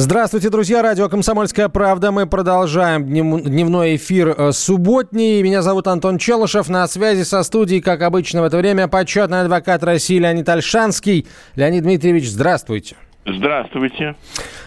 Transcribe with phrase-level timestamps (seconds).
[0.00, 0.80] Здравствуйте, друзья.
[0.80, 2.12] Радио «Комсомольская правда».
[2.12, 5.42] Мы продолжаем дневной эфир э, субботний.
[5.42, 6.68] Меня зовут Антон Челышев.
[6.68, 11.26] На связи со студией, как обычно в это время, почетный адвокат России Леонид Альшанский.
[11.56, 12.94] Леонид Дмитриевич, здравствуйте.
[13.26, 14.16] Здравствуйте.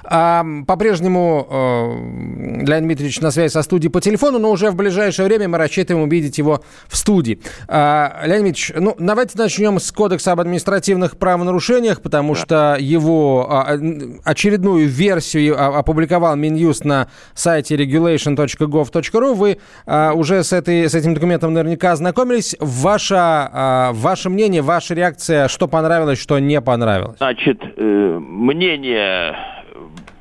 [0.03, 5.27] А, по-прежнему э, Леонид Дмитриевич на связи со студией по телефону, но уже в ближайшее
[5.27, 7.39] время мы рассчитываем увидеть его в студии.
[7.67, 12.39] А, Леонид Дмитриевич, ну, давайте начнем с Кодекса об административных правонарушениях, потому да.
[12.39, 13.77] что его а,
[14.23, 19.33] очередную версию опубликовал Минюст на сайте regulation.gov.ru.
[19.33, 22.55] Вы а, уже с, этой, с этим документом наверняка ознакомились.
[22.59, 27.17] Ваше, а, ваше мнение, ваша реакция, что понравилось, что не понравилось?
[27.17, 29.35] Значит, э, мнение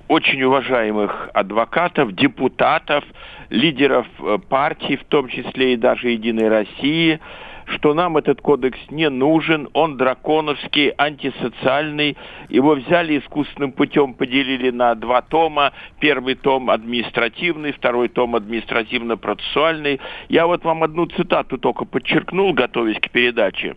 [0.08, 3.04] очень уважаемых адвокатов, депутатов,
[3.48, 7.20] лидеров э, партий, в том числе и даже «Единой России»,
[7.66, 12.16] что нам этот кодекс не нужен, он драконовский, антисоциальный.
[12.48, 15.72] Его взяли искусственным путем, поделили на два тома.
[16.00, 20.00] Первый том административный, второй том административно-процессуальный.
[20.28, 23.76] Я вот вам одну цитату только подчеркнул, готовясь к передаче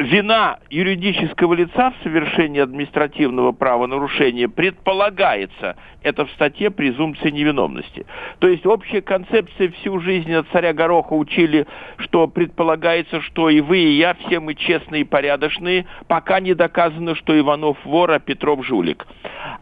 [0.00, 5.76] вина юридического лица в совершении административного правонарушения предполагается.
[6.02, 8.06] Это в статье презумпции невиновности.
[8.38, 11.66] То есть общая концепция всю жизнь от царя Гороха учили,
[11.98, 17.14] что предполагается, что и вы, и я, все мы честные и порядочные, пока не доказано,
[17.14, 19.06] что Иванов вор, а Петров жулик.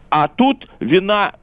[0.09, 1.33] А тут вина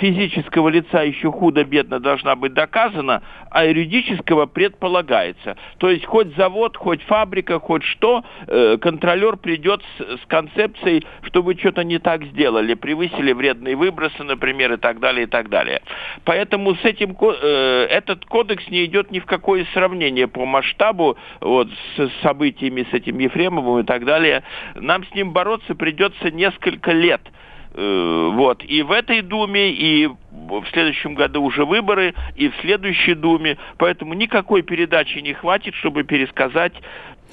[0.00, 5.56] физического лица еще худо-бедно должна быть доказана, а юридического предполагается.
[5.78, 11.42] То есть хоть завод, хоть фабрика, хоть что, э, контролер придет с, с концепцией, что
[11.42, 15.82] вы что-то не так сделали, превысили вредные выбросы, например, и так далее, и так далее.
[16.24, 21.68] Поэтому с этим, э, этот кодекс не идет ни в какое сравнение по масштабу вот,
[21.96, 24.42] с событиями с этим Ефремовым и так далее.
[24.74, 27.20] Нам с ним бороться придется несколько лет–
[27.74, 28.64] вот.
[28.64, 33.58] И в этой Думе, и в следующем году уже выборы, и в следующей Думе.
[33.78, 36.72] Поэтому никакой передачи не хватит, чтобы пересказать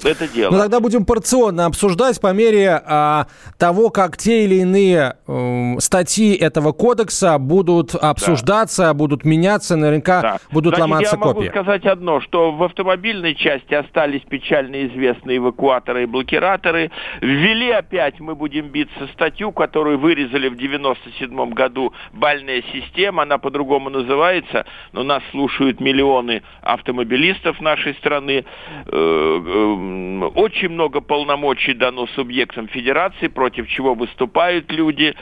[0.04, 0.52] это дело.
[0.52, 3.26] Ну тогда будем порционно обсуждать по мере а,
[3.58, 8.94] того, как те или иные э, статьи этого кодекса будут обсуждаться, да.
[8.94, 10.38] будут меняться, наверняка да.
[10.50, 11.48] будут Значит, ломаться я могу копии.
[11.48, 16.90] сказать одно, что в автомобильной части остались печально известные эвакуаторы и блокираторы.
[17.20, 23.90] Ввели опять, мы будем биться, статью, которую вырезали в 97 году, бальная система, она по-другому
[23.90, 28.44] называется, но нас слушают миллионы автомобилистов нашей страны.
[28.86, 29.87] Э, э,
[30.34, 35.14] очень много полномочий дано субъектам федерации, против чего выступают люди.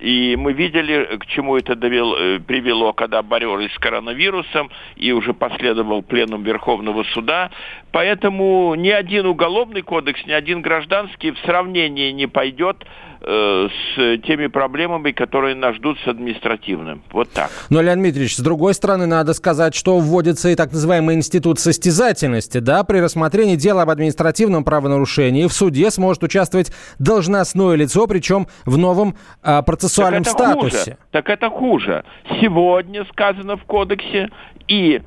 [0.00, 5.34] И мы видели, к чему это довело, э, привело, когда боролись с коронавирусом, и уже
[5.34, 7.50] последовал пленум Верховного суда.
[7.92, 12.84] Поэтому ни один уголовный кодекс, ни один гражданский в сравнении не пойдет
[13.26, 17.02] с теми проблемами, которые нас ждут с административным.
[17.10, 17.50] Вот так.
[17.70, 22.58] Но, Леонид Дмитриевич, с другой стороны, надо сказать, что вводится и так называемый институт состязательности.
[22.58, 22.84] Да?
[22.84, 29.16] При рассмотрении дела об административном правонарушении в суде сможет участвовать должностное лицо, причем в новом
[29.42, 30.78] а, процессуальном так статусе.
[30.78, 30.96] Хуже.
[31.10, 32.04] Так это хуже.
[32.40, 34.30] Сегодня сказано в кодексе
[34.68, 35.02] и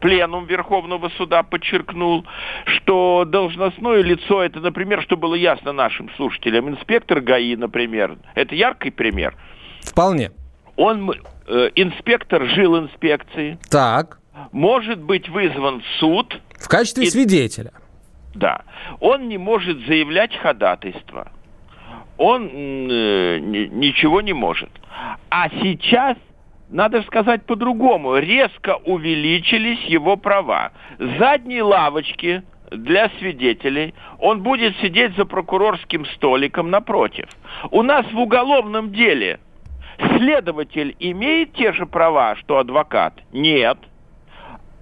[0.00, 2.24] пленум Верховного суда подчеркнул,
[2.64, 8.90] что должностное лицо, это, например, что было ясно нашим слушателям, инспектор ГАИ, например, это яркий
[8.90, 9.36] пример.
[9.82, 10.30] Вполне.
[10.76, 11.10] Он,
[11.46, 13.58] э, инспектор жил инспекции.
[13.70, 14.18] Так.
[14.52, 16.40] Может быть вызван в суд.
[16.58, 17.72] В качестве и, свидетеля.
[18.34, 18.62] Да.
[19.00, 21.32] Он не может заявлять ходатайство.
[22.16, 24.70] Он э, ничего не может.
[25.30, 26.16] А сейчас
[26.70, 30.72] надо сказать по-другому, резко увеличились его права.
[31.18, 37.28] Задние лавочки для свидетелей, он будет сидеть за прокурорским столиком напротив.
[37.70, 39.40] У нас в уголовном деле
[40.16, 43.14] следователь имеет те же права, что адвокат?
[43.32, 43.78] Нет.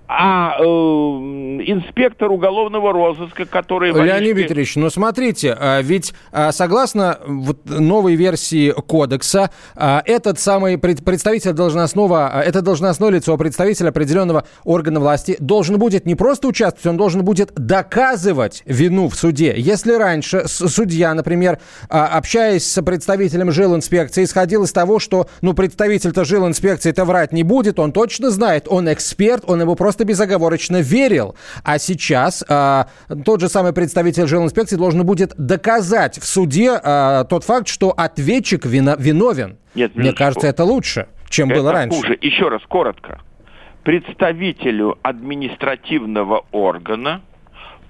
[0.09, 3.93] А э, инспектор уголовного розыска, который...
[3.93, 10.79] Леонид Дмитриевич, ну смотрите, а, ведь а, согласно вот новой версии кодекса, а, этот самый
[10.79, 16.97] представитель должностного, это должностное лицо, представитель определенного органа власти должен будет не просто участвовать, он
[16.97, 19.55] должен будет доказывать вину в суде.
[19.59, 21.59] Если раньше судья, например,
[21.91, 27.93] общаясь с представителем жилинспекции, исходил из того, что ну, представитель-то жилинспекции-то врать не будет, он
[27.93, 31.35] точно знает, он эксперт, он его просто просто безоговорочно верил.
[31.65, 32.85] А сейчас э,
[33.25, 38.65] тот же самый представитель жилинспекции должен будет доказать в суде э, тот факт, что ответчик
[38.65, 39.57] вино, виновен.
[39.75, 42.01] Нет, Мне кажется, это лучше, чем это было раньше.
[42.01, 42.19] Хуже.
[42.21, 43.21] Еще раз, коротко.
[43.83, 47.23] Представителю административного органа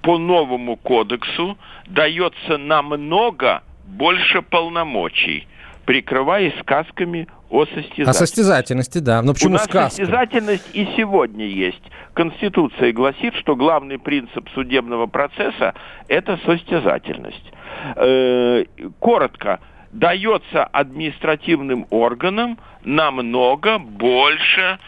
[0.03, 1.59] по новому кодексу
[1.89, 5.47] дается намного больше полномочий,
[5.85, 8.11] прикрываясь сказками о состязательности.
[8.11, 9.23] О состязательности, да.
[9.23, 9.91] Но почему У нас сказка?
[9.91, 11.83] состязательность и сегодня есть.
[12.15, 15.75] Конституция гласит, что главный принцип судебного процесса–
[16.09, 17.53] это состязательность.
[17.97, 18.65] Э,
[18.99, 19.61] коротко,
[19.93, 24.79] дается административным органам намного больше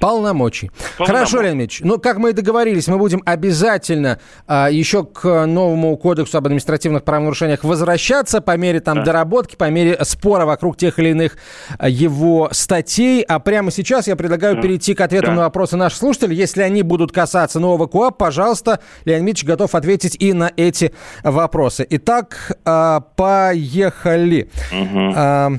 [0.00, 0.70] Полномочий.
[0.70, 0.70] Полномочий.
[0.98, 6.38] Хорошо, Леонид Ну, как мы и договорились, мы будем обязательно а, еще к новому кодексу
[6.38, 9.04] об административных правонарушениях возвращаться по мере там да.
[9.04, 11.36] доработки, по мере спора вокруг тех или иных
[11.78, 13.22] а, его статей.
[13.22, 14.62] А прямо сейчас я предлагаю да.
[14.62, 15.36] перейти к ответам да.
[15.36, 16.36] на вопросы наших слушателей.
[16.36, 20.92] Если они будут касаться нового КОАП, пожалуйста, Леонид Ильич готов ответить и на эти
[21.22, 21.86] вопросы.
[21.90, 24.50] Итак, а, поехали.
[24.72, 25.12] Угу.
[25.14, 25.52] А,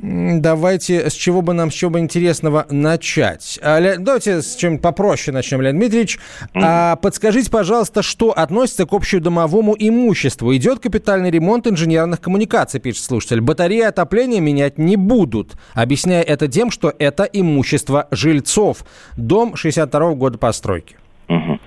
[0.00, 3.58] Давайте, с чего бы нам, с чего бы интересного начать?
[3.62, 6.18] А, давайте с чем попроще начнем, Леонид Дмитриевич.
[6.54, 6.60] Mm-hmm.
[6.62, 10.54] А, подскажите, пожалуйста, что относится к общедомовому имуществу?
[10.54, 13.40] Идет капитальный ремонт инженерных коммуникаций, пишет слушатель.
[13.40, 18.84] Батареи отопления менять не будут, объясняя это тем, что это имущество жильцов.
[19.16, 20.96] Дом 62-го года постройки.
[21.28, 21.58] Mm-hmm.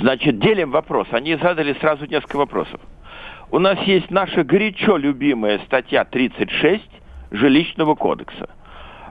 [0.00, 1.06] Значит, делим вопрос.
[1.12, 2.80] Они задали сразу несколько вопросов.
[3.52, 6.82] У нас есть наша горячо любимая статья 36
[7.32, 8.48] жилищного кодекса.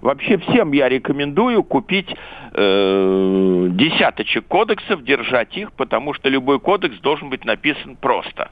[0.01, 7.29] Вообще всем я рекомендую купить э, десяточек кодексов, держать их, потому что любой кодекс должен
[7.29, 8.49] быть написан просто.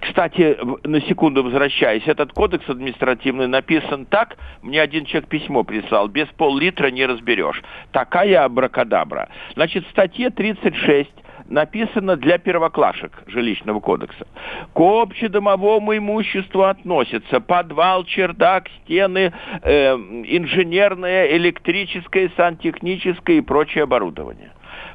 [0.00, 6.28] Кстати, на секунду возвращаясь, этот кодекс административный написан так, мне один человек письмо прислал, без
[6.28, 7.60] пол-литра не разберешь.
[7.90, 9.28] Такая абракадабра.
[9.54, 11.10] Значит, в статье 36
[11.50, 14.26] написано для первоклашек жилищного кодекса.
[14.72, 19.32] К общедомовому имуществу относятся подвал, чердак, стены,
[19.62, 24.52] э, инженерное, электрическое, сантехническое и прочее оборудование.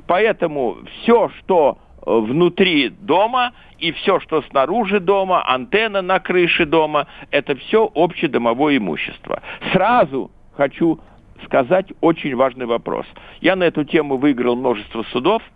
[0.07, 7.07] Поэтому все, что э, внутри дома и все, что снаружи дома, антенна на крыше дома,
[7.31, 9.42] это все общедомовое имущество.
[9.74, 11.02] Сразу хочу
[11.44, 13.06] сказать очень важный вопрос.
[13.42, 15.44] Я на эту тему выиграл множество судов–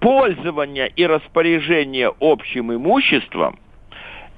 [0.00, 3.58] пользование и распоряжение общим имуществом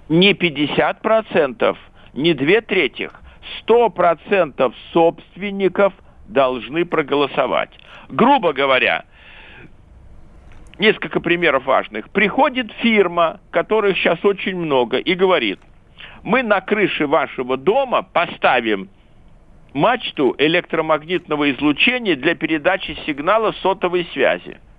[0.09, 1.76] не 50%,
[2.14, 3.11] не две трети,
[3.67, 5.94] 100% собственников
[6.26, 7.70] должны проголосовать.
[8.09, 9.05] Грубо говоря,
[10.79, 12.11] несколько примеров важных.
[12.11, 15.61] Приходит фирма, которых сейчас очень много, и говорит,
[16.23, 18.88] мы на крыше вашего дома поставим
[19.73, 24.59] мачту электромагнитного излучения для передачи сигнала сотовой связи–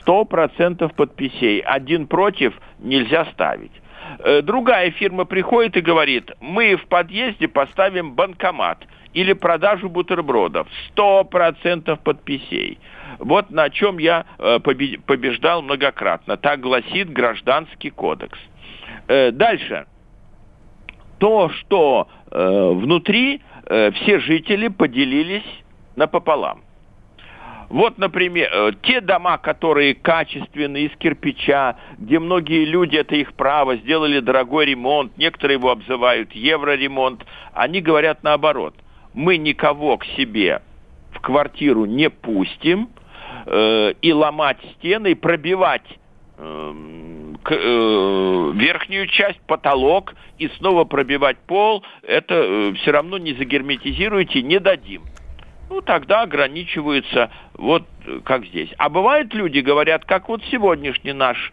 [0.00, 1.60] Сто процентов подписей.
[1.60, 3.72] Один против нельзя ставить.
[4.18, 8.78] Э, другая фирма приходит и говорит, мы в подъезде поставим банкомат
[9.12, 10.66] или продажу бутербродов.
[10.88, 12.78] Сто процентов подписей.
[13.18, 16.36] Вот на чем я э, побеждал многократно.
[16.36, 18.38] Так гласит Гражданский кодекс.
[19.08, 19.86] Э, дальше.
[21.18, 25.44] То, что внутри все жители поделились
[25.94, 26.60] напополам.
[27.74, 33.74] Вот, например, э, те дома, которые качественные, из кирпича, где многие люди, это их право,
[33.74, 38.76] сделали дорогой ремонт, некоторые его обзывают евроремонт, они говорят наоборот.
[39.12, 40.62] Мы никого к себе
[41.10, 42.90] в квартиру не пустим,
[43.46, 45.98] э, и ломать стены, и пробивать
[46.38, 46.74] э,
[47.42, 54.42] к, э, верхнюю часть, потолок, и снова пробивать пол, это э, все равно не загерметизируйте,
[54.42, 55.02] не дадим
[55.74, 57.82] ну, тогда ограничиваются вот
[58.22, 58.68] как здесь.
[58.78, 61.52] А бывают люди, говорят, как вот сегодняшний наш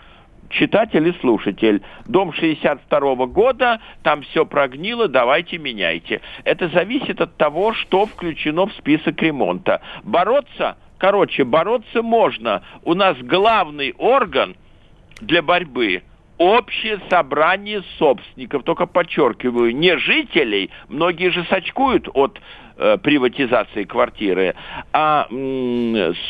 [0.49, 1.81] читатель и слушатель.
[2.05, 6.21] Дом 62 -го года, там все прогнило, давайте меняйте.
[6.43, 9.81] Это зависит от того, что включено в список ремонта.
[10.03, 12.61] Бороться, короче, бороться можно.
[12.83, 14.55] У нас главный орган
[15.19, 16.03] для борьбы
[16.37, 22.39] общее собрание собственников, только подчеркиваю, не жителей, многие же сочкуют от
[22.81, 24.55] э, приватизации квартиры,
[24.91, 25.27] а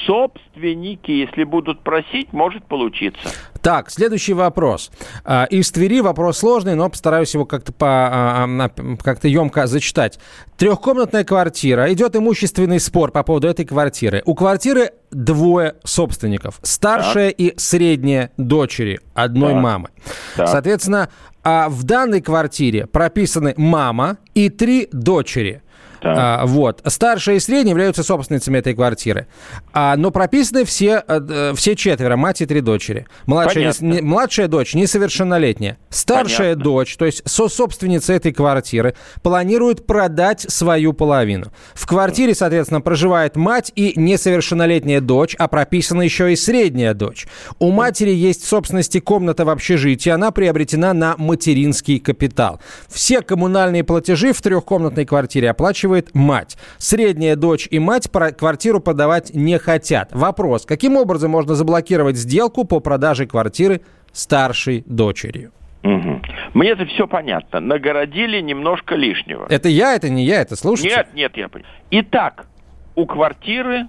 [0.06, 3.30] собственники, если будут просить, может получиться.
[3.62, 4.92] Так, следующий вопрос.
[5.24, 10.20] А, из Твери вопрос сложный, но постараюсь его как-то по, а, а, как-то емко зачитать.
[10.58, 11.92] Трехкомнатная квартира.
[11.94, 14.24] Идет имущественный спор по поводу этой квартиры.
[14.26, 16.60] У квартиры двое собственников.
[16.64, 17.40] Старшая так.
[17.40, 19.62] и средняя дочери одной так.
[19.62, 19.90] мамы.
[20.36, 20.48] Так.
[20.48, 21.10] Соответственно,
[21.44, 25.62] в данной квартире прописаны мама и три дочери.
[26.04, 26.82] А, вот.
[26.86, 29.28] Старшая и средняя являются собственницами этой квартиры.
[29.74, 33.08] А, но прописаны все, э, все четверо, мать и три дочери.
[33.26, 35.78] Младшая, не, младшая дочь несовершеннолетняя.
[35.90, 36.64] Старшая Понятно.
[36.64, 41.52] дочь, то есть со-собственница этой квартиры, планирует продать свою половину.
[41.74, 47.28] В квартире, соответственно, проживает мать и несовершеннолетняя дочь, а прописана еще и средняя дочь.
[47.60, 52.60] У матери есть в собственности комната в общежитии, она приобретена на материнский капитал.
[52.90, 56.58] Все коммунальные платежи в трехкомнатной квартире оплачивает мать.
[56.80, 60.10] Средняя дочь и мать квартиру продавать не хотят.
[60.12, 65.52] Вопрос, каким образом можно заблокировать сделку по продаже квартиры старшей дочерью?
[65.84, 66.22] Угу.
[66.56, 67.60] Мне это все понятно.
[67.60, 69.46] Нагородили немножко лишнего.
[69.50, 70.96] Это я, это не я, это слушайте.
[70.96, 71.66] Нет, нет, я понял.
[71.92, 72.48] Итак,
[72.96, 73.88] у квартиры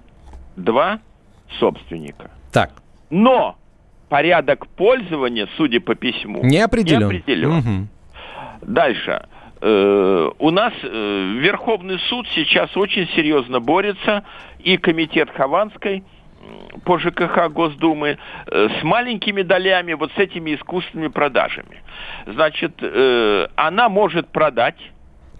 [0.56, 1.00] два
[1.58, 2.30] собственника.
[2.52, 2.70] Так.
[3.08, 3.56] Но
[4.10, 7.08] порядок пользования, судя по письму, не определен.
[7.08, 7.58] Не определен.
[7.58, 7.88] Угу.
[8.72, 9.26] Дальше.
[9.64, 14.25] Э, у нас э, Верховный суд сейчас очень серьезно борется,
[14.59, 16.02] и комитет Хованской
[16.85, 21.81] по ЖКХ Госдумы э, с маленькими долями, вот с этими искусственными продажами.
[22.26, 22.83] Значит,
[23.54, 24.78] она может продать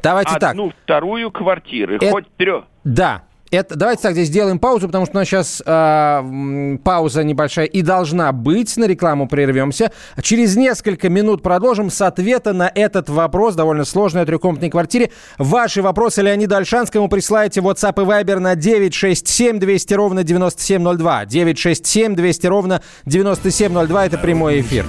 [0.05, 0.77] Давайте одну, так.
[0.85, 2.11] вторую квартиры, Это...
[2.11, 2.65] хоть трех.
[2.85, 7.67] Да, это, давайте так, здесь сделаем паузу, потому что у нас сейчас э, пауза небольшая
[7.67, 8.75] и должна быть.
[8.79, 9.93] На рекламу прервемся.
[10.23, 15.11] Через несколько минут продолжим с ответа на этот вопрос, довольно сложный, о трехкомнатной квартире.
[15.37, 21.27] Ваши вопросы Леониду Альшанскому присылайте в WhatsApp и Viber на 967 200 ровно 9702.
[21.27, 24.07] 967 200 ровно 9702.
[24.07, 24.87] Это прямой эфир.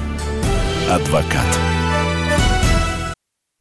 [0.89, 1.45] Адвокат.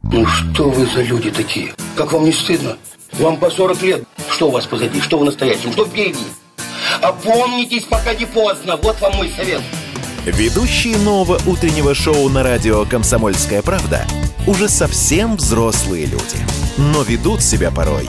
[0.05, 1.73] Ну что вы за люди такие?
[1.97, 2.77] Как вам не стыдно?
[3.15, 4.05] Вам по 40 лет.
[4.31, 5.01] Что у вас позади?
[5.01, 5.73] Что в настоящем?
[5.73, 6.25] Что впереди?
[7.01, 8.77] Опомнитесь, пока не поздно.
[8.77, 9.61] Вот вам мой совет.
[10.25, 14.07] Ведущие нового утреннего шоу на радио «Комсомольская правда»
[14.47, 16.39] уже совсем взрослые люди.
[16.79, 18.09] Но ведут себя порой.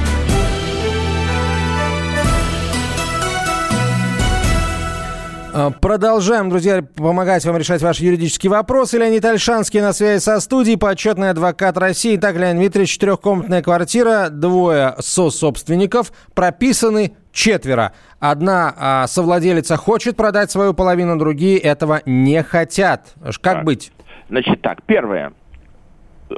[5.81, 8.97] Продолжаем, друзья, помогать вам решать ваши юридические вопросы.
[8.97, 12.17] Леонид Альшанский на связи со студией, почетный адвокат России.
[12.17, 17.93] Так, Леонид Дмитриевич, четырехкомнатная квартира, двое со-собственников, прописаны четверо.
[18.19, 23.13] Одна а, совладелица хочет продать свою половину, другие этого не хотят.
[23.41, 23.91] Как а, быть?
[24.29, 25.33] Значит так, первое.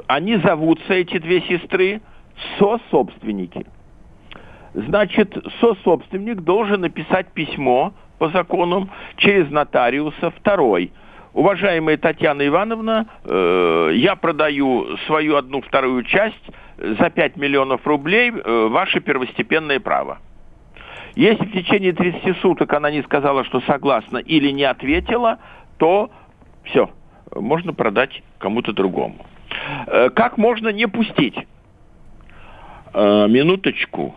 [0.06, 2.00] Они зовутся, эти две сестры,
[2.58, 3.66] со-собственники.
[4.74, 10.30] Значит, со-собственник должен написать письмо по законам через нотариуса.
[10.30, 10.92] Второй.
[11.32, 18.68] Уважаемая Татьяна Ивановна, э, я продаю свою одну вторую часть за 5 миллионов рублей, э,
[18.70, 20.18] ваше первостепенное право.
[21.16, 25.38] Если в течение 30 суток она не сказала, что согласна или не ответила,
[25.78, 26.10] то
[26.64, 26.90] все,
[27.34, 29.16] можно продать кому-то другому.
[29.88, 31.36] Э, как можно не пустить?
[32.92, 34.14] Э, минуточку.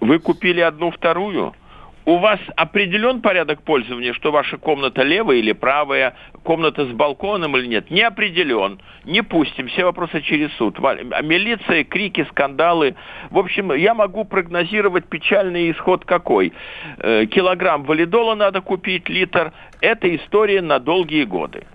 [0.00, 1.52] Вы купили одну вторую–
[2.08, 7.66] у вас определен порядок пользования, что ваша комната левая или правая, комната с балконом или
[7.66, 7.90] нет?
[7.90, 8.80] Не определен.
[9.04, 9.68] Не пустим.
[9.68, 10.78] Все вопросы через суд.
[10.78, 12.94] Милиция, крики, скандалы.
[13.28, 16.54] В общем, я могу прогнозировать печальный исход какой.
[16.96, 19.52] Э, килограмм валидола надо купить, литр.
[19.82, 21.66] Это история на долгие годы.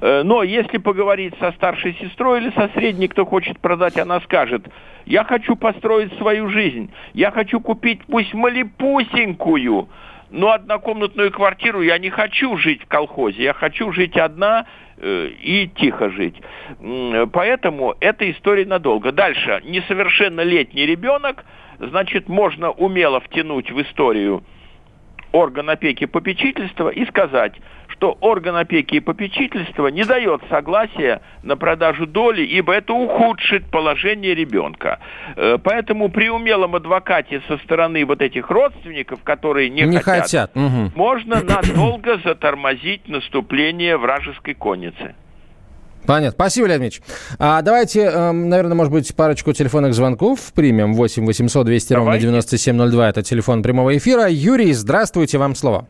[0.00, 4.66] Э, но если поговорить со старшей сестрой или со средней, кто хочет продать, она скажет,
[5.06, 9.88] я хочу построить свою жизнь, я хочу купить пусть малепусенькую,
[10.30, 15.68] но однокомнатную квартиру я не хочу жить в колхозе, я хочу жить одна э, и
[15.68, 16.40] тихо жить.
[17.32, 19.12] Поэтому эта история надолго.
[19.12, 21.44] Дальше, несовершеннолетний ребенок,
[21.78, 24.42] значит, можно умело втянуть в историю
[25.32, 27.54] орган опеки попечительства и сказать,
[27.92, 34.34] что орган опеки и попечительства не дает согласия на продажу доли, ибо это ухудшит положение
[34.34, 34.98] ребенка.
[35.36, 40.50] Э, поэтому при умелом адвокате со стороны вот этих родственников, которые не, Не хотят, хотят,
[40.54, 40.92] мгм.
[40.94, 45.14] можно надолго затормозить наступление вражеской конницы.
[46.06, 46.32] Понятно.
[46.32, 47.02] Спасибо, Леонид Ильич.
[47.38, 50.94] А, давайте, эм, наверное, может быть, парочку телефонных звонков примем.
[50.94, 52.26] 8 800 200 ровно Давайте.
[52.26, 53.08] 9702.
[53.08, 54.26] Это телефон прямого эфира.
[54.28, 55.86] Юрий, здравствуйте, вам слово.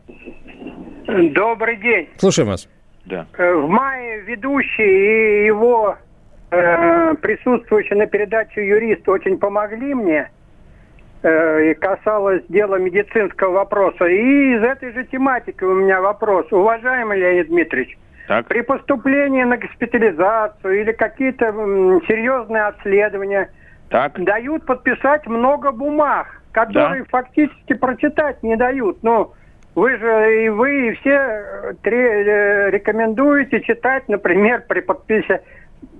[1.13, 2.09] Добрый день.
[2.17, 2.67] Слушаем вас.
[3.05, 3.27] Да.
[3.37, 5.95] Э, В мае ведущий и его
[6.51, 10.31] э, присутствующий на передаче юрист очень помогли мне.
[11.21, 14.05] Э, и касалось дела медицинского вопроса.
[14.05, 16.47] И из этой же тематики у меня вопрос.
[16.51, 18.47] Уважаемый Леонид Дмитриевич, Так.
[18.47, 23.49] при поступлении на госпитализацию или какие-то м, серьезные обследования
[23.89, 24.19] Так.
[24.23, 28.97] дают подписать много бумаг, которые фактически прочитать не дают.
[29.03, 29.33] Ну,
[29.75, 35.41] вы же и вы, и все э, тре- э, рекомендуете читать, например, при подписи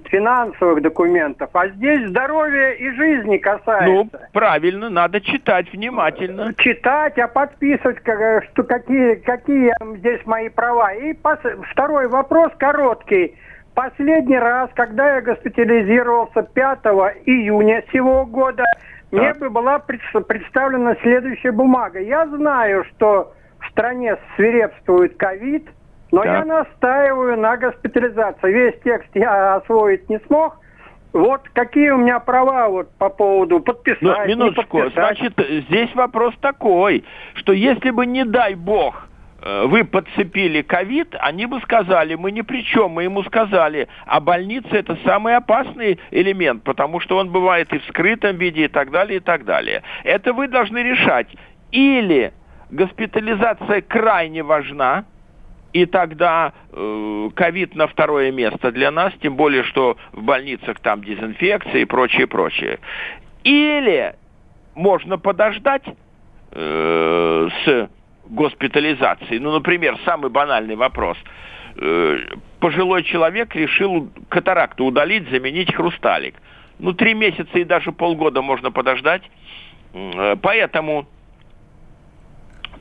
[0.06, 1.50] финансовых документов.
[1.54, 4.30] А здесь здоровье и жизни Ну, касается.
[4.32, 6.54] правильно, надо читать внимательно.
[6.58, 10.94] Читать, а подписывать, э, что какие, какие здесь мои права.
[10.94, 13.36] И пос- второй вопрос короткий.
[13.74, 18.64] Последний раз, когда я госпитализировался 5 июня сего года,
[19.12, 19.40] мне Так.
[19.40, 22.00] бы была пред- представлена следующая бумага.
[22.00, 23.34] Я знаю, что
[23.74, 25.68] стране свирепствует ковид,
[26.12, 26.28] но Так.
[26.28, 28.52] я настаиваю на госпитализации.
[28.52, 30.58] Весь текст я освоить не смог.
[31.12, 34.80] Вот какие у меня права вот по поводу подписать, Ну, не минуточку.
[34.80, 34.94] подписать.
[34.94, 37.04] Значит, здесь вопрос такой,
[37.36, 39.08] что если бы, не дай бог,
[39.44, 44.20] э, вы подцепили ковид, они бы сказали, мы ни при чем, мы ему сказали, а
[44.20, 48.90] больница это самый опасный элемент, потому что он бывает и в скрытом виде и так
[48.90, 49.84] далее, и так далее.
[50.04, 51.28] Это вы должны решать.
[51.72, 52.34] Или
[52.74, 55.06] госпитализация крайне важна,
[55.72, 61.04] и тогда э, ковид на второе место для нас, тем более, что в больницах там
[61.04, 62.80] дезинфекция и прочее, прочее.
[63.44, 64.16] Или
[64.76, 65.84] можно подождать
[66.52, 67.90] э, с
[68.26, 69.40] госпитализацией.
[69.40, 71.18] Ну, например, самый банальный вопрос.
[71.76, 72.18] Э,
[72.60, 76.36] пожилой человек решил катаракту удалить, заменить хрусталик.
[76.78, 79.24] Ну, три месяца и даже полгода можно подождать.
[79.94, 81.08] Э, Поэтому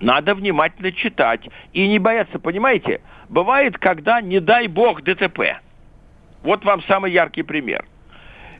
[0.02, 3.00] надо внимательно читать и не бояться, понимаете?
[3.28, 5.61] Бывает, когда, не дай бог, ДТП.
[6.42, 7.85] Вот вам самый яркий пример.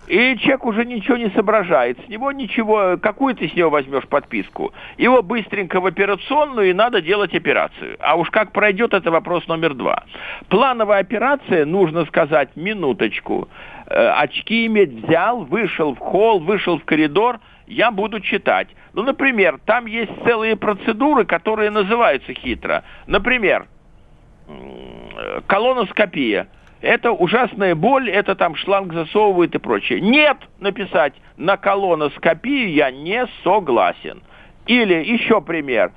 [0.07, 1.99] И человек уже ничего не соображает.
[2.05, 4.73] С него ничего, какую ты с него возьмешь подписку?
[4.99, 7.97] Его быстренько в операционную и надо делать операцию.
[8.01, 10.05] А уж как пройдет, это вопрос номер два.
[10.49, 13.49] Плановая операция, нужно сказать, минуточку.
[13.87, 18.69] Э, очки иметь взял, вышел в холл, вышел в коридор, я буду читать.
[18.93, 22.85] Ну, например, там есть целые процедуры, которые называются хитро.
[23.07, 23.67] Например,
[25.47, 26.49] колоноскопия.
[26.81, 30.01] Это ужасная боль, это там шланг засовывает и прочее.
[30.01, 34.23] Нет, написать на колоноскопию я не согласен.
[34.67, 35.93] Или еще пример.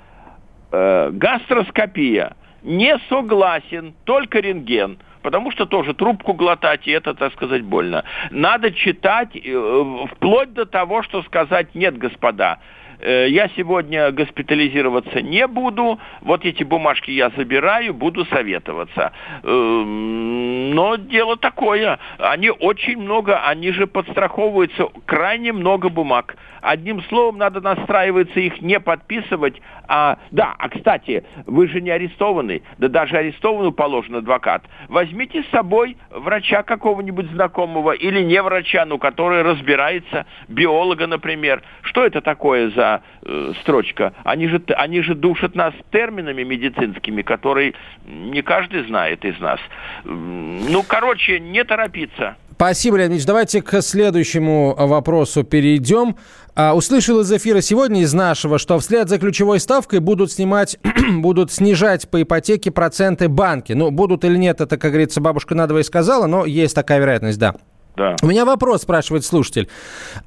[0.72, 2.36] Э, гастроскопия.
[2.62, 5.00] Не согласен, только рентген.
[5.26, 8.04] Потому что тоже трубку глотать, и это, так сказать, больно.
[8.30, 12.60] Надо читать э, вплоть до того, что сказать «нет, господа».
[13.00, 19.12] Э, Я сегодня госпитализироваться не буду, вот эти бумажки я забираю, буду советоваться.
[19.44, 26.36] Эм, Но дело такое, они очень много, они же подстраховываются, крайне много бумаг.
[26.62, 30.18] Одним словом, надо настраиваться их не подписывать, а...
[30.32, 34.64] Да, а кстати, вы же не арестованы, да даже арестованному положен адвокат.
[34.90, 41.62] Возьмите с собой врача какого-нибудь знакомого или не врача, но который разбирается, биолога, например.
[41.84, 42.85] Что это такое за
[43.24, 44.14] э, строчка?
[44.24, 47.74] Они же, они же душат нас терминами медицинскими, которые
[48.06, 49.60] не каждый знает из нас.
[50.04, 52.36] Ну, короче, не торопиться.
[52.56, 53.26] Спасибо, Леонид.
[53.26, 56.16] Давайте к следующему вопросу перейдем.
[56.56, 60.80] А, услышал из эфира сегодня, из нашего, что вслед за ключевой ставкой будут снимать,
[61.18, 63.74] будут снижать по ипотеке проценты банки.
[63.74, 67.56] Ну, будут или нет, это, как говорится, бабушка надвое сказала, но есть такая вероятность, да.
[67.96, 68.16] Да.
[68.22, 69.70] У меня вопрос, спрашивает слушатель.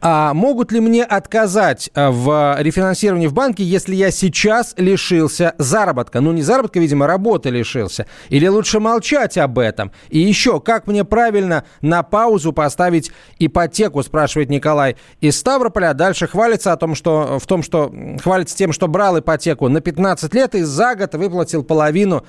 [0.01, 6.21] А могут ли мне отказать а, в рефинансировании в банке, если я сейчас лишился заработка?
[6.21, 8.07] Ну, не заработка, видимо, работы лишился.
[8.29, 9.93] Или лучше молчать об этом?
[10.09, 15.95] И еще, как мне правильно на паузу поставить ипотеку, спрашивает Николай из Ставрополя.
[15.95, 20.35] Дальше хвалится о том, что, в том, что хвалится тем, что брал ипотеку на 15
[20.35, 22.25] лет и за год выплатил половину.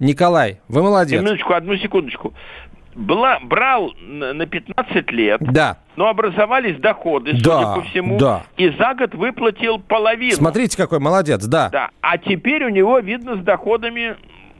[0.00, 1.20] Николай, вы молодец.
[1.20, 2.34] Минуточку, одну секундочку.
[2.94, 5.78] Была, брал на на 15 лет, Да.
[5.96, 8.44] но образовались доходы, судя Да, по всему, да.
[8.56, 10.36] и за год выплатил половину.
[10.36, 11.70] Смотрите, какой молодец, да.
[11.70, 11.90] Да.
[12.00, 14.16] А теперь у него, видно, с доходами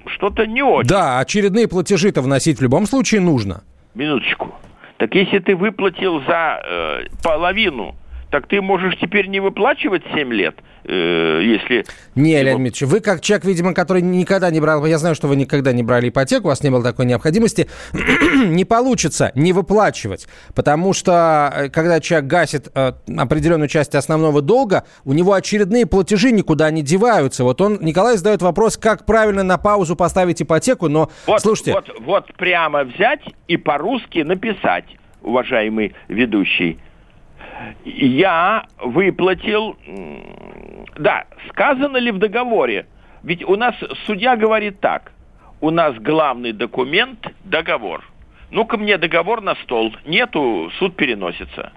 [0.07, 0.88] что-то не очень.
[0.88, 3.62] Да, очередные платежи-то вносить в любом случае нужно.
[3.94, 4.53] Минуточку.
[4.97, 7.94] Так если ты выплатил за э, половину
[8.31, 11.85] так ты можешь теперь не выплачивать 7 лет, если...
[12.14, 12.42] Не.
[12.42, 15.73] Леонид Ильич, вы как человек, видимо, который никогда не брал, я знаю, что вы никогда
[15.73, 17.68] не брали ипотеку, у вас не было такой необходимости,
[18.47, 24.85] не получится не выплачивать, потому что э, когда человек гасит э, определенную часть основного долга,
[25.05, 27.44] у него очередные платежи никуда не деваются.
[27.44, 31.73] Вот он, Николай задает вопрос, как правильно на паузу поставить ипотеку, но вот, слушайте...
[31.73, 34.85] Вот, вот прямо взять и по-русски написать,
[35.23, 36.79] уважаемый ведущий,
[37.85, 39.77] я выплатил...
[40.97, 42.87] Да, сказано ли в договоре?
[43.23, 43.75] Ведь у нас
[44.07, 45.13] судья говорит так.
[45.61, 48.05] У нас главный документ– договор.
[48.51, 49.95] Ну-ка мне договор на стол.
[50.05, 51.73] Нету, суд переносится.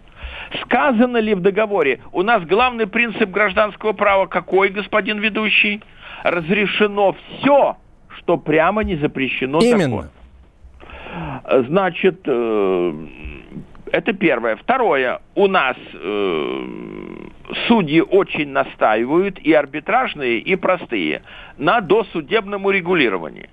[0.62, 2.00] Сказано ли в договоре?
[2.12, 5.82] У нас главный принцип гражданского права какой, господин ведущий?
[6.24, 7.78] Разрешено все,
[8.18, 9.80] что прямо не запрещено Именно.
[9.84, 11.66] законом.
[11.68, 12.94] Значит, э,
[13.92, 14.56] это первое.
[14.58, 15.22] Второе.
[15.36, 16.66] У нас э,
[17.68, 21.22] судьи очень настаивают, и арбитражные, и простые,
[21.58, 23.50] на досудебном урегулировании.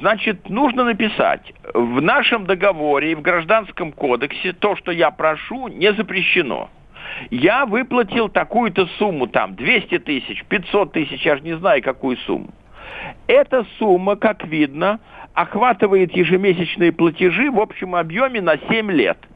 [0.00, 5.92] Значит, нужно написать, в нашем договоре и в Гражданском кодексе то, что я прошу, не
[5.92, 6.70] запрещено.
[7.30, 12.50] Я выплатил такую-то сумму, там, 200 тысяч, 500 тысяч, я же не знаю, какую сумму.
[13.26, 14.98] Эта сумма, как видно,
[15.34, 19.18] охватывает ежемесячные платежи в общем объеме на 7 лет–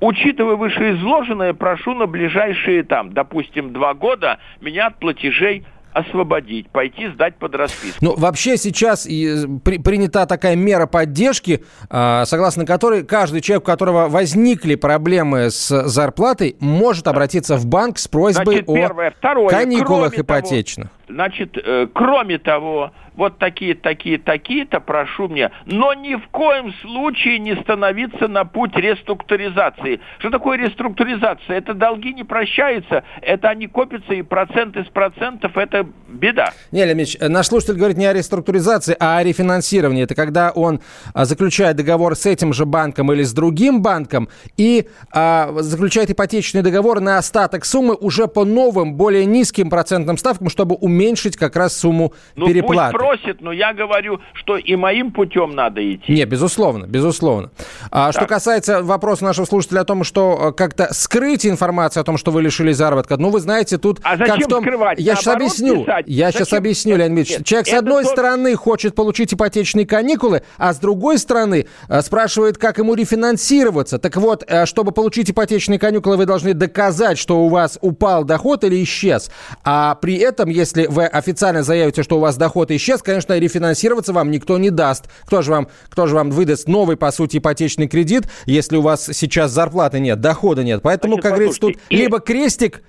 [0.00, 7.36] Учитывая вышеизложенное, прошу на ближайшие, там, допустим, два года меня от платежей освободить, пойти сдать
[7.36, 7.98] под расписку.
[8.04, 13.66] Ну, вообще сейчас и при, принята такая мера поддержки, э, согласно которой каждый человек, у
[13.66, 19.10] которого возникли проблемы с зарплатой, может обратиться в банк с просьбой Значит, первое.
[19.10, 20.88] Второе, о каникулах ипотечных.
[20.88, 26.72] Того, значит, э, кроме того, вот такие, такие, такие-то, прошу мне, но ни в коем
[26.82, 30.00] случае не становиться на путь реструктуризации.
[30.20, 31.58] Что такое реструктуризация?
[31.58, 36.52] Это долги не прощаются, это они копятся, и процент из процентов– это беда.
[36.70, 40.04] Не, Леонид наш слушатель говорит не о реструктуризации, а о рефинансировании.
[40.04, 40.80] Это когда он
[41.12, 46.62] а, заключает договор с этим же банком или с другим банком и а, заключает ипотечный
[46.62, 50.97] договор на остаток суммы уже по новым, более низким процентным ставкам, чтобы уменьшить
[51.36, 56.12] как раз сумму ну, переплаты просит, но я говорю, что и моим путем надо идти.
[56.12, 57.50] Не, безусловно, безусловно.
[57.90, 62.16] А, что касается вопроса нашего слушателя о том, что э, как-то скрыть информацию о том,
[62.16, 64.00] что вы лишились заработка, ну, вы знаете, тут...
[64.02, 64.64] А зачем как том...
[64.64, 64.98] скрывать?
[64.98, 65.84] Я сейчас объясню.
[65.84, 66.04] Писать?
[66.08, 66.46] Я зачем?
[66.46, 67.44] сейчас объясню, Леонид Ильич.
[67.44, 68.10] Человек, с одной то...
[68.10, 73.98] стороны, хочет получить ипотечные каникулы, а с другой стороны, э, спрашивает, как ему рефинансироваться.
[73.98, 78.64] Так вот, э, чтобы получить ипотечные каникулы, вы должны доказать, что у вас упал доход
[78.64, 79.30] или исчез.
[79.64, 84.30] А при этом, если вы официально заявите, что у вас доход исчез, конечно, рефинансироваться вам
[84.30, 85.10] никто не даст.
[85.26, 89.06] Кто же вам, кто же вам выдаст новый, по сути, ипотечный кредит, если у вас
[89.12, 90.80] сейчас зарплаты нет, дохода нет?
[90.82, 91.96] Поэтому, значит, как говорится, тут и...
[91.96, 92.82] либо крестик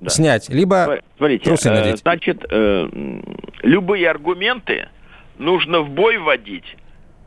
[0.00, 0.10] да.
[0.10, 2.00] снять, либо Смотрите, трусы э, надеть.
[2.00, 2.88] Значит, э,
[3.62, 4.88] любые аргументы
[5.38, 6.76] нужно в бой вводить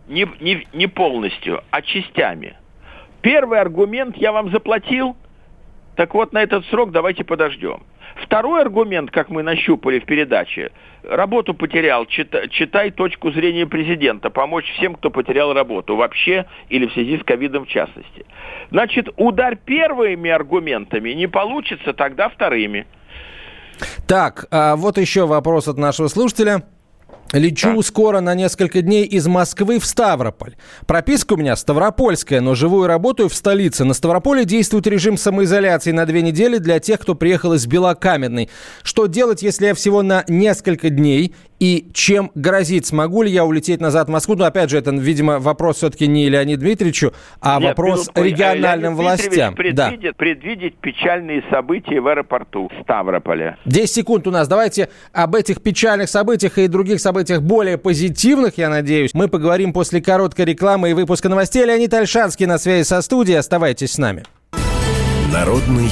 [0.07, 2.55] не, не, не полностью, а частями.
[3.21, 5.17] Первый аргумент я вам заплатил,
[5.95, 7.83] так вот на этот срок давайте подождем.
[8.23, 10.71] Второй аргумент, как мы нащупали в передаче,
[11.03, 16.93] работу потерял, читай, читай точку зрения президента, помочь всем, кто потерял работу вообще или в
[16.93, 18.25] связи с ковидом в частности.
[18.71, 22.87] Значит, удар первыми аргументами не получится, тогда вторыми.
[24.07, 26.63] Так, а вот еще вопрос от нашего слушателя.
[27.33, 27.81] Лечу да.
[27.83, 30.55] скоро на несколько дней из Москвы в Ставрополь.
[30.85, 33.83] Прописка у меня ставропольская, но живу и работаю в столице.
[33.83, 38.49] На Ставрополе действует режим самоизоляции на две недели для тех, кто приехал из Белокаменной.
[38.83, 42.85] Что делать, если я всего на несколько дней и чем грозит?
[42.85, 44.35] Смогу ли я улететь назад в Москву?
[44.35, 48.23] Ну, опять же, это, видимо, вопрос все-таки не Леониду Дмитриевичу, а Нет, вопрос минутку.
[48.23, 49.55] региональным Леонид властям.
[49.55, 50.13] Предвидит, да.
[50.15, 53.57] предвидеть печальные события в аэропорту Ставрополя.
[53.65, 54.47] 10 секунд у нас.
[54.47, 60.01] Давайте об этих печальных событиях и других событиях более позитивных, я надеюсь, мы поговорим после
[60.01, 61.65] короткой рекламы и выпуска новостей.
[61.65, 63.39] Леонид Альшанский на связи со студией.
[63.39, 64.23] Оставайтесь с нами.
[65.31, 65.89] Народный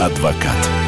[0.00, 0.87] адвокат.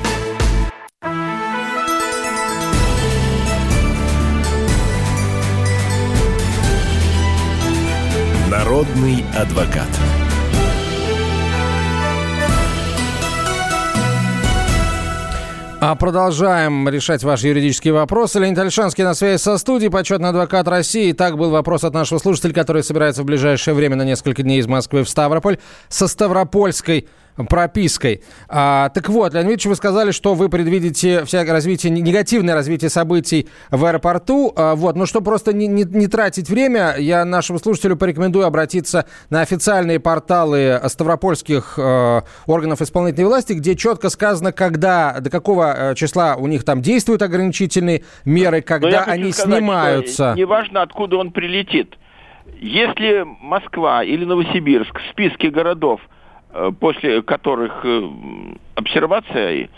[8.63, 9.89] Народный адвокат.
[15.79, 18.37] А продолжаем решать ваши юридические вопросы.
[18.37, 21.11] Леонид Альшанский на связи со студией, почетный адвокат России.
[21.11, 24.67] Так был вопрос от нашего слушателя, который собирается в ближайшее время на несколько дней из
[24.67, 25.57] Москвы в Ставрополь
[25.89, 28.21] со Ставропольской пропиской.
[28.47, 33.47] А, так вот, Леонид Ильич, вы сказали, что вы предвидите всякое развитие, негативное развитие событий
[33.69, 34.53] в аэропорту.
[34.55, 39.05] А, вот, но что просто не, не, не тратить время, я нашему слушателю порекомендую обратиться
[39.29, 45.95] на официальные порталы ставропольских э, органов исполнительной власти, где четко сказано, когда, до какого э,
[45.95, 50.33] числа у них там действуют ограничительные меры, когда они сказать, снимаются.
[50.37, 51.97] Неважно, откуда он прилетит.
[52.59, 56.01] Если Москва или Новосибирск в списке городов–
[56.79, 58.09] после которых э,
[58.75, 59.69] обсервация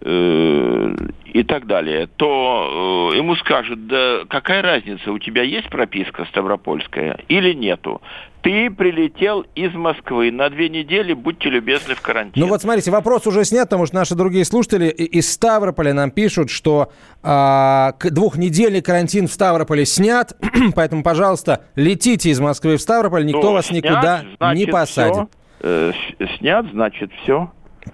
[0.00, 0.94] э,
[1.32, 7.52] и так далее, то ему скажут, да какая разница, у тебя есть прописка Ставропольская или
[7.52, 8.00] нету?
[8.42, 12.42] Ты прилетел из Москвы на две недели, будьте любезны, в карантин.
[12.42, 16.48] Ну вот смотрите, вопрос уже снят, потому что наши другие слушатели из Ставрополя нам пишут,
[16.48, 16.90] что
[17.22, 20.32] а, двухнедельный карантин в Ставрополе снят,
[20.74, 25.14] поэтому, пожалуйста, летите из Москвы в Ставрополь, никто ну, вас снят, никуда значит, не посадит.
[25.14, 25.92] Все э,
[26.38, 27.50] снят, значит, все.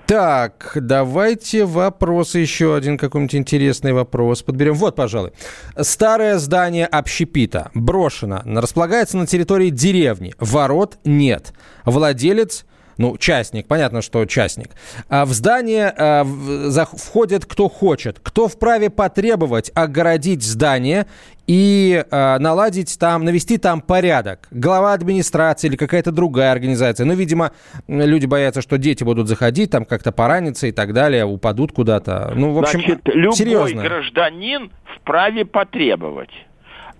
[0.06, 4.74] Так, давайте вопрос еще один какой-нибудь интересный вопрос подберем.
[4.74, 5.32] Вот, пожалуй.
[5.80, 10.34] Старое здание общепита брошено, располагается на территории деревни.
[10.38, 11.52] Ворот нет.
[11.84, 12.64] Владелец
[12.98, 14.70] ну, частник, понятно, что частник.
[15.08, 18.18] А в здание а, в, входит кто хочет.
[18.22, 21.06] Кто вправе потребовать огородить здание
[21.46, 24.48] и а, наладить там, навести там порядок.
[24.50, 27.04] Глава администрации или какая-то другая организация.
[27.04, 27.52] Ну, видимо,
[27.86, 32.32] люди боятся, что дети будут заходить, там как-то пораниться и так далее, упадут куда-то.
[32.34, 33.82] Ну, в общем, Значит, любой серьезно.
[33.82, 36.30] гражданин вправе потребовать.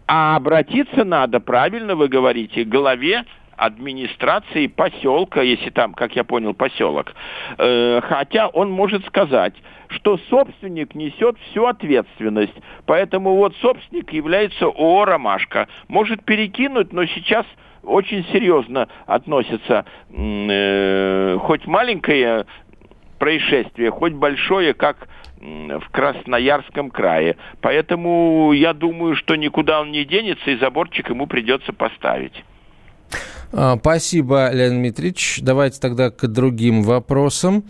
[0.07, 3.25] А обратиться надо, правильно вы говорите, к главе
[3.57, 7.15] администрации поселка, если там, как я понял, поселок.
[7.59, 9.55] Э, хотя он может сказать,
[9.89, 12.55] что собственник несет всю ответственность.
[12.87, 15.69] Поэтому вот собственник является ООО «Ромашка».
[15.89, 17.47] Может перекинуть, но сейчас
[17.83, 22.47] очень серьезно относится э, хоть маленькое
[23.19, 27.37] происшествие, хоть большое, как в Красноярском крае.
[27.61, 32.45] Поэтому я думаю, что никуда он не денется, и заборчик ему придется поставить.
[33.53, 35.41] А, спасибо, Леонид Дмитриевич.
[35.43, 37.65] Давайте тогда к другим вопросам.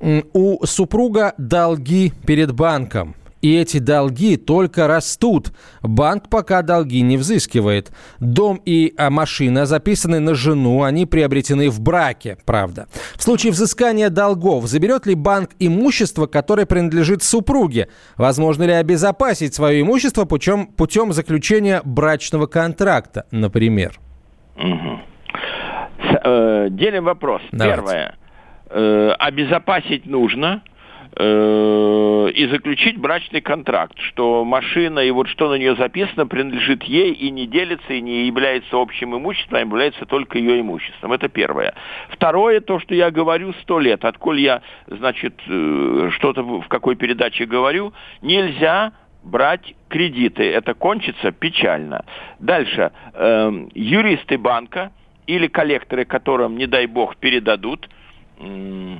[0.00, 3.14] У супруга долги перед банком.
[3.42, 5.52] И эти долги только растут.
[5.82, 7.90] Банк пока долги не взыскивает.
[8.18, 12.86] Дом и а, машина записаны на жену, они приобретены в браке, правда.
[13.16, 17.88] В случае взыскания долгов, заберет ли банк имущество, которое принадлежит супруге?
[18.16, 23.98] Возможно ли обезопасить свое имущество путем, путем заключения брачного контракта, например?
[24.56, 25.09] Угу.
[26.02, 27.42] Э, делим вопрос.
[27.52, 27.76] Давайте.
[27.76, 28.14] Первое.
[28.70, 30.62] Э, обезопасить нужно
[31.16, 37.12] э, и заключить брачный контракт, что машина и вот что на нее записано принадлежит ей
[37.12, 41.12] и не делится, и не является общим имуществом, а является только ее имуществом.
[41.12, 41.74] Это первое.
[42.10, 47.92] Второе, то, что я говорю сто лет, отколь я, значит, что-то в какой передаче говорю,
[48.22, 50.50] нельзя брать кредиты.
[50.50, 52.04] Это кончится печально.
[52.38, 52.92] Дальше.
[53.14, 54.92] Э, юристы банка
[55.30, 57.88] или коллекторы, которым, не дай бог, передадут,
[58.38, 58.96] э,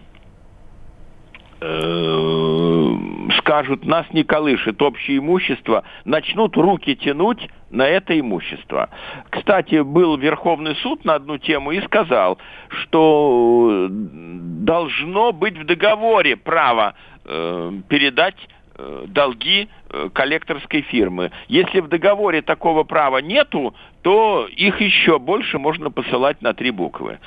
[3.38, 8.90] скажут, нас не колышет общее имущество, начнут руки тянуть на это имущество.
[9.30, 12.38] Кстати, был Верховный суд на одну тему и сказал,
[12.68, 18.36] что должно быть в договоре право э, передать
[18.80, 19.79] Э, долги э,
[20.12, 21.30] коллекторской фирмы.
[21.48, 27.18] Если в договоре такого права нету, то их еще больше можно посылать на три буквы.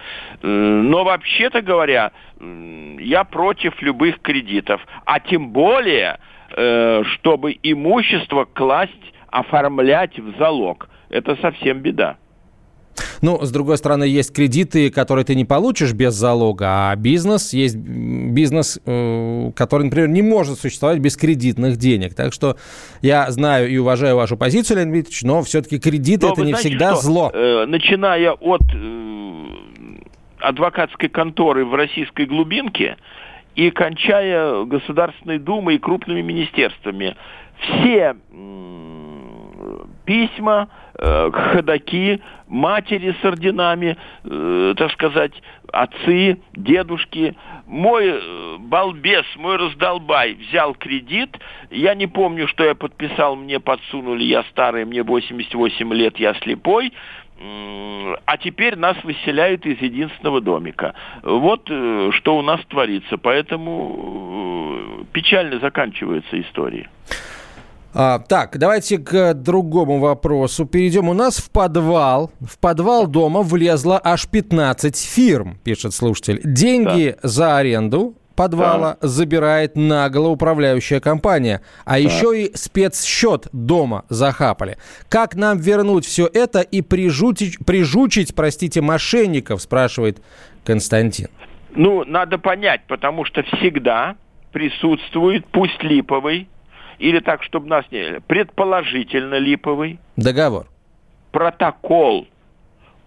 [0.41, 2.11] Э, но вообще-то говоря,
[2.99, 8.91] я против любых кредитов, а тем более, чтобы имущество класть,
[9.27, 10.89] оформлять в залог.
[11.09, 12.17] Это совсем беда.
[13.23, 17.77] Ну, с другой стороны, есть кредиты, которые ты не получишь без залога, а бизнес, есть
[17.77, 22.15] бизнес, э, который, например, не может существовать без кредитных денег.
[22.15, 22.57] Так что
[23.01, 26.95] я знаю и уважаю вашу позицию, Леонид Дмитриевич, но все-таки кредиты но это не всегда
[26.95, 27.01] что?
[27.01, 27.31] зло.
[27.33, 29.45] Э, начиная от э,
[30.39, 32.97] адвокатской конторы в российской глубинке
[33.55, 37.15] и кончая Государственной Думой и крупными министерствами,
[37.61, 38.17] все
[40.05, 45.33] письма, э, ходаки, матери с орденами, э, так сказать,
[45.71, 47.35] отцы, дедушки.
[47.65, 51.37] Мой э, балбес, мой раздолбай взял кредит.
[51.71, 56.93] Я не помню, что я подписал, мне подсунули, я старый, мне 88 лет, я слепой.
[58.25, 60.93] а теперь нас выселяют из единственного домика.
[61.23, 63.17] Вот э, что у нас творится.
[63.17, 66.89] Поэтому э, печально заканчивается история.
[67.95, 71.09] А, так, давайте к другому вопросу перейдем.
[71.09, 76.41] У нас в подвал, в подвал дома влезло аж 15 фирм, пишет слушатель.
[76.43, 77.29] Деньги да.
[77.29, 79.07] за аренду подвала да.
[79.07, 81.61] забирает нагло управляющая компания.
[81.85, 81.97] А да.
[81.97, 84.77] еще и спецсчет дома захапали.
[85.07, 90.19] Как нам вернуть все это и прижучить, прижучить простите, мошенников, спрашивает
[90.65, 91.27] Константин.
[91.75, 94.15] Ну, надо понять, потому что всегда
[94.51, 96.47] присутствует, пусть липовый,
[97.03, 98.21] или так, чтобы нас не...
[98.21, 99.99] Предположительно липовый.
[100.15, 100.67] Договор.
[101.33, 102.27] Протокол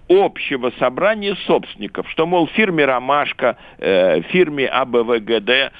[0.08, 5.70] общего собрания собственников, что, мол, фирме «Ромашка», э, фирме АБВГД, э,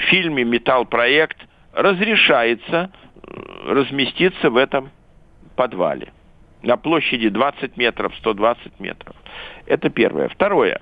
[0.00, 1.38] фильме «Металлпроект»
[1.72, 4.90] разрешается э, разместиться в этом
[5.54, 6.12] подвале
[6.62, 9.14] на площади 20 метров, 120 метров.
[9.66, 10.28] Это первое.
[10.28, 10.80] Второе.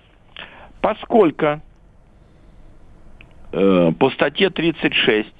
[0.81, 1.61] Поскольку
[3.53, 5.37] э, по статье 36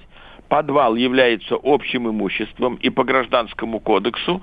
[0.47, 4.41] подвал является общим имуществом и по гражданскому кодексу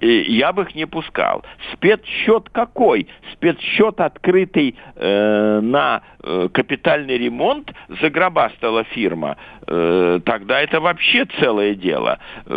[0.00, 1.44] я бы их не пускал.
[1.72, 3.08] Спецсчет какой?
[3.32, 9.36] Спецсчет, открытый э, на э, капитальный ремонт, загробастала фирма.
[9.66, 12.18] Э, тогда это вообще целое дело.
[12.46, 12.54] Э,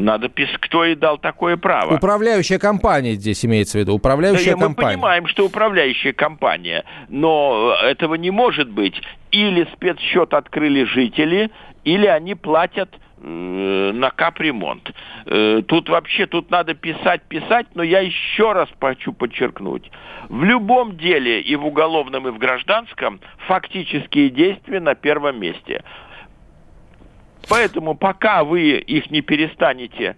[0.00, 1.96] надо писать, кто ей дал такое право.
[1.96, 3.94] Управляющая компания здесь имеется в виду.
[3.94, 4.88] Управляющая да, компания.
[4.88, 9.00] Мы понимаем, что управляющая компания, но этого не может быть.
[9.30, 11.50] Или спецсчет открыли жители,
[11.84, 12.90] или они платят
[13.24, 14.90] Э, на капремонт.
[15.26, 19.88] Э, тут вообще, тут надо писать, писать, но я еще раз хочу подчеркнуть.
[20.28, 25.84] В любом деле, и в уголовном, и в гражданском, фактические действия на первом месте.
[27.48, 30.16] Поэтому пока вы их не перестанете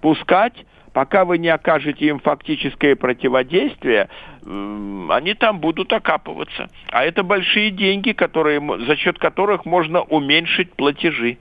[0.00, 0.54] пускать,
[0.96, 4.08] пока вы не окажете им фактическое противодействие,
[4.46, 6.70] они там будут окапываться.
[6.88, 11.36] А это большие деньги, которые, за счет которых можно уменьшить платежи.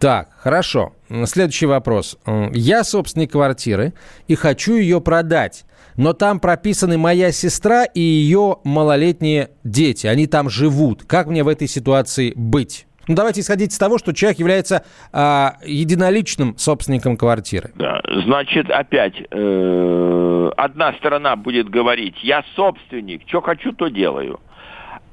[0.00, 0.92] Так, хорошо.
[1.26, 2.18] Следующий вопрос.
[2.52, 3.92] Я собственник квартиры
[4.26, 5.66] и хочу ее продать.
[5.96, 10.08] Но там прописаны моя сестра и ее малолетние дети.
[10.08, 11.04] Они там живут.
[11.04, 12.88] Как мне в этой ситуации быть?
[13.08, 17.70] Ну, давайте исходить из того, что человек является э, единоличным собственником квартиры.
[17.74, 24.40] Да, значит, опять э, одна сторона будет говорить, я собственник, что хочу, то делаю.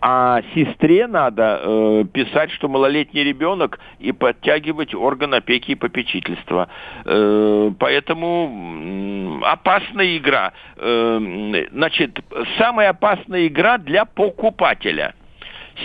[0.03, 6.69] А сестре надо э, писать, что малолетний ребенок и подтягивать орган опеки и попечительства.
[7.05, 10.53] Э, поэтому э, опасная игра.
[10.77, 12.19] Э, значит,
[12.57, 15.13] самая опасная игра для покупателя.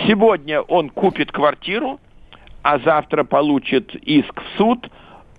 [0.07, 1.99] Сегодня он купит квартиру,
[2.61, 4.89] а завтра получит иск в суд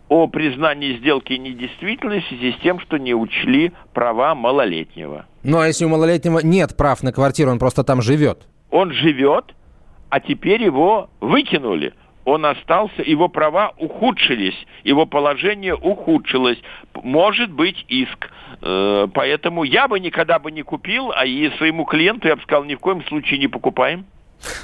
[0.08, 5.26] о признании сделки недействительной в связи с тем, что не учли права малолетнего.
[5.42, 8.46] Ну а если у малолетнего нет прав на квартиру, он просто там живет?
[8.70, 9.54] он живет,
[10.10, 11.94] а теперь его выкинули.
[12.24, 16.58] Он остался, его права ухудшились, его положение ухудшилось.
[17.02, 18.30] Может быть иск.
[18.60, 22.64] Э, поэтому я бы никогда бы не купил, а и своему клиенту я бы сказал,
[22.64, 24.04] ни в коем случае не покупаем.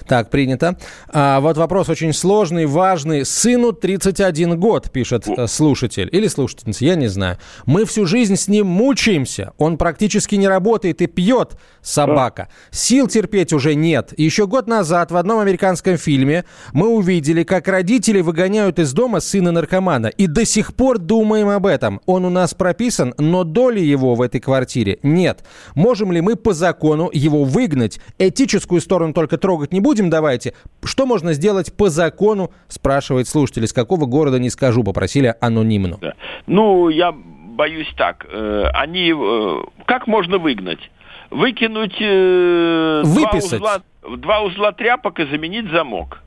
[0.07, 0.77] Так, принято.
[1.09, 3.25] А, вот вопрос очень сложный, важный.
[3.25, 6.09] Сыну 31 год, пишет э, слушатель.
[6.13, 7.39] Или слушательница, я не знаю.
[7.67, 9.53] Мы всю жизнь с ним мучаемся.
[9.59, 12.49] Он практически не работает и пьет, собака.
[12.71, 14.13] Сил терпеть уже нет.
[14.17, 19.53] Еще год назад в одном американском фильме мы увидели, как родители выгоняют из дома сына
[19.53, 20.09] наркомана.
[20.09, 22.01] И до сих пор думаем об этом.
[22.07, 25.45] Он у нас прописан, но доли его в этой квартире нет.
[25.75, 28.01] Можем ли мы по закону его выгнать?
[28.19, 30.53] Этическую сторону только трогать трогать не будем, давайте.
[30.85, 33.65] Что можно сделать по закону, спрашивает слушатель.
[33.65, 35.99] Из какого города не скажу, попросили анонимно.
[36.01, 36.15] Да.
[36.47, 38.27] Ну, я боюсь так.
[38.31, 39.13] Э, они...
[39.17, 40.91] Э, как можно выгнать?
[41.31, 43.61] Выкинуть э, Выписать.
[43.61, 46.21] Два, узла, два узла тряпок и заменить замок.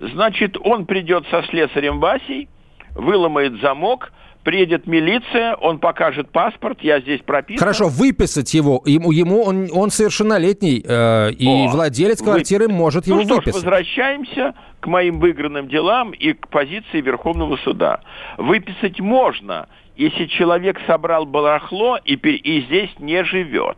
[0.00, 2.48] Значит, он придет со слесарем Васей,
[2.94, 4.12] выломает замок,
[4.48, 7.58] приедет милиция, он покажет паспорт, я здесь прописан.
[7.58, 12.72] Хорошо, выписать его, ему, ему он, он совершеннолетний, э, и О, владелец квартиры вы...
[12.72, 13.52] может его ну, что выписать.
[13.52, 18.00] Ж, возвращаемся к моим выигранным делам и к позиции Верховного суда.
[18.38, 23.76] Выписать можно, если человек собрал барахло и, и здесь не живет.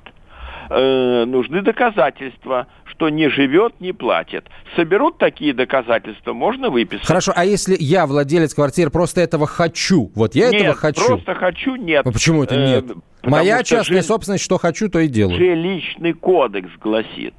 [0.70, 2.68] Э, нужны доказательства,
[3.00, 4.44] что не живет, не платит.
[4.76, 7.06] Соберут такие доказательства, можно выписать.
[7.06, 10.12] Хорошо, а если я владелец квартиры, просто этого хочу?
[10.14, 11.06] Вот я нет, этого хочу.
[11.06, 12.06] просто хочу, нет.
[12.06, 12.84] А почему это нет?
[12.90, 12.94] Э,
[13.30, 14.08] Моя частная жил...
[14.08, 15.38] собственность, что хочу, то и делаю.
[15.38, 17.32] Жилищный кодекс гласит,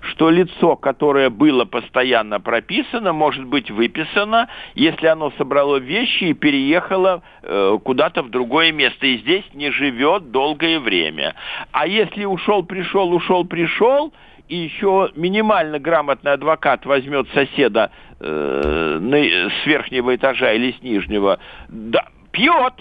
[0.00, 7.22] что лицо, которое было постоянно прописано, может быть выписано, если оно собрало вещи и переехало
[7.42, 11.34] э, куда-то в другое место, и здесь не живет долгое время.
[11.72, 14.12] А если ушел, пришел, ушел, пришел,
[14.50, 21.38] и еще минимально грамотный адвокат возьмет соседа э, с верхнего этажа или с нижнего,
[21.68, 22.74] да, пьет,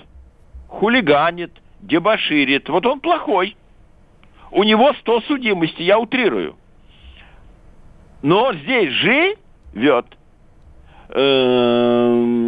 [0.67, 1.51] хулиганит,
[1.81, 3.55] дебоширит, вот он плохой.
[4.51, 6.55] У него 100 судимостей, я утрирую.
[8.23, 10.07] Но здесь живет.
[11.09, 12.43] Эм,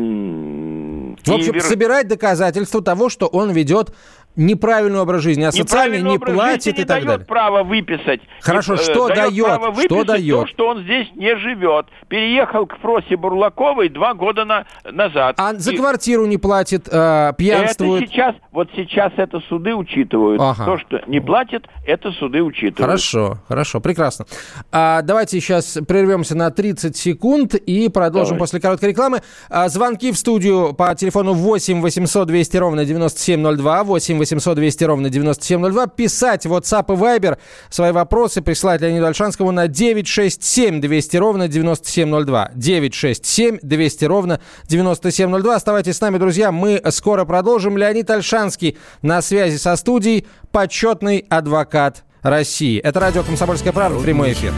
[1.23, 3.93] В общем, собирать доказательства того, что он ведет
[4.41, 7.25] неправильный образ жизни, а социальный не платит и так далее.
[7.25, 8.21] право выписать.
[8.41, 9.45] Хорошо, не, что э, дает?
[9.45, 10.41] Право что дает?
[10.41, 11.85] То, что он здесь не живет.
[12.07, 15.35] Переехал к Фросе Бурлаковой два года на, назад.
[15.37, 15.57] А и...
[15.57, 18.03] за квартиру не платит, э, пьянствует?
[18.03, 20.41] Это сейчас, вот сейчас это суды учитывают.
[20.41, 20.65] Ага.
[20.65, 22.79] То, что не платит, это суды учитывают.
[22.79, 24.25] Хорошо, хорошо, прекрасно.
[24.71, 28.39] А, давайте сейчас прервемся на 30 секунд и продолжим Давай.
[28.39, 29.21] после короткой рекламы.
[29.49, 35.09] А, звонки в студию по телефону 8 800 200 ровно 9702, 8 800 200 ровно
[35.09, 35.87] 9702.
[35.87, 37.37] Писать WhatsApp и Viber
[37.69, 42.51] свои вопросы, присылать Леониду Альшанскому на 967 200 ровно 9702.
[42.55, 45.55] 967 200 ровно 9702.
[45.55, 46.51] Оставайтесь с нами, друзья.
[46.51, 47.77] Мы скоро продолжим.
[47.77, 50.27] Леонид Альшанский на связи со студией.
[50.51, 52.79] Почетный адвокат России.
[52.79, 53.99] Это радио «Комсомольская правда».
[53.99, 54.53] Прямой эфир.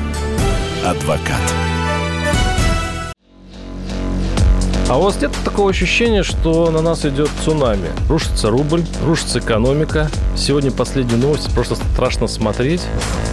[0.85, 1.72] Адвокат.
[4.93, 7.89] А у вас нет такого ощущения, что на нас идет цунами?
[8.07, 10.07] Рушится рубль, рушится экономика.
[10.37, 12.83] Сегодня последняя новость, просто страшно смотреть.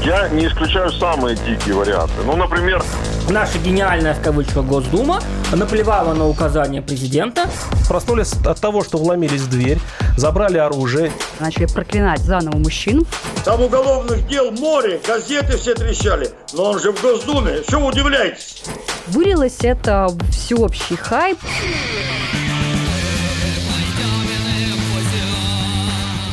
[0.03, 2.15] Я не исключаю самые дикие варианты.
[2.25, 2.83] Ну, например...
[3.29, 5.21] Наша гениальная, в кавычках, Госдума
[5.53, 7.49] наплевала на указания президента.
[7.89, 9.79] Проснулись от того, что вломились в дверь,
[10.17, 11.13] забрали оружие.
[11.39, 13.07] Начали проклинать заново мужчин.
[13.45, 16.31] Там уголовных дел море, газеты все трещали.
[16.55, 18.65] Но он же в Госдуме, что вы удивляетесь?
[19.07, 21.39] Вылилось это всеобщий хайп.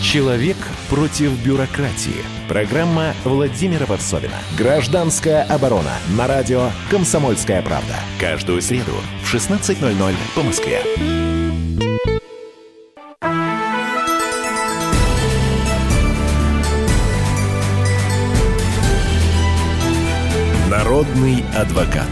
[0.02, 0.58] Человек
[0.90, 2.37] против бюрократии.
[2.48, 4.36] Программа Владимира Варсовина.
[4.58, 5.92] Гражданская оборона.
[6.18, 7.96] На радио «Комсомольская правда».
[8.20, 10.82] Каждую среду в 16.00 по Москве.
[20.70, 22.08] Народный адвокат.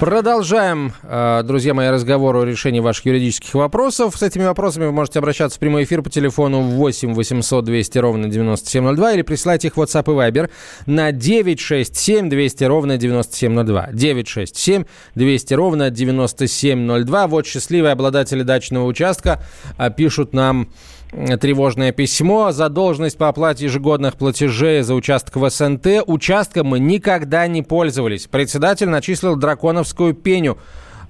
[0.00, 4.16] Продолжаем, э, друзья мои, разговор о решении ваших юридических вопросов.
[4.16, 8.26] С этими вопросами вы можете обращаться в прямой эфир по телефону 8 800 200 ровно
[8.26, 10.50] 9702 или присылать их в WhatsApp и Viber
[10.86, 13.88] на 967 200 ровно 9702.
[13.92, 14.84] 967
[15.16, 17.26] 200 ровно 9702.
[17.26, 19.42] Вот счастливые обладатели дачного участка
[19.76, 20.70] э, пишут нам
[21.10, 22.52] тревожное письмо.
[22.52, 26.04] Задолженность по оплате ежегодных платежей за участок в СНТ.
[26.06, 28.26] Участком мы никогда не пользовались.
[28.26, 30.58] Председатель начислил драконовскую пеню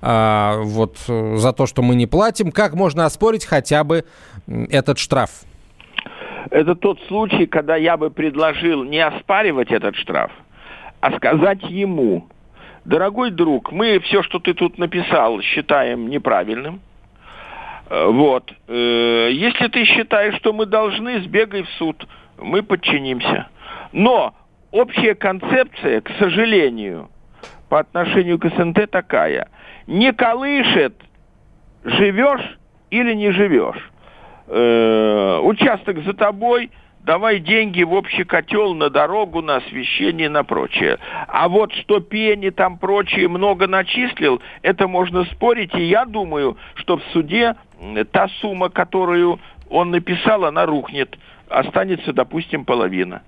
[0.03, 2.53] а, вот за то, что мы не платим.
[2.53, 4.05] Как можно оспорить хотя бы
[4.47, 5.31] этот штраф?
[6.51, 10.33] Это тот случай, когда я бы предложил не оспаривать этот штраф,
[11.01, 12.27] а сказать ему,
[12.85, 16.81] дорогой друг, мы все, что ты тут написал, считаем неправильным–
[17.91, 18.53] вот.
[18.69, 22.07] Э, если ты считаешь, что мы должны, сбегай в суд.
[22.39, 23.49] Мы подчинимся.
[23.93, 24.35] Но
[24.71, 27.11] общая концепция, к сожалению,
[27.69, 29.49] по отношению к СНТ такая.
[29.87, 30.95] Не колышет,
[31.85, 32.59] живешь
[32.91, 33.91] или не живешь.
[34.47, 36.71] Э, участок за тобой,
[37.05, 40.99] давай деньги в общий котел на дорогу, на освещение, на прочее.
[41.29, 46.99] А вот что пени там прочее много начислил, это можно спорить, и я думаю, что
[46.99, 47.57] в суде
[48.13, 51.17] та сумма, которую он написал, она рухнет.
[51.49, 53.23] Останется, допустим, половина.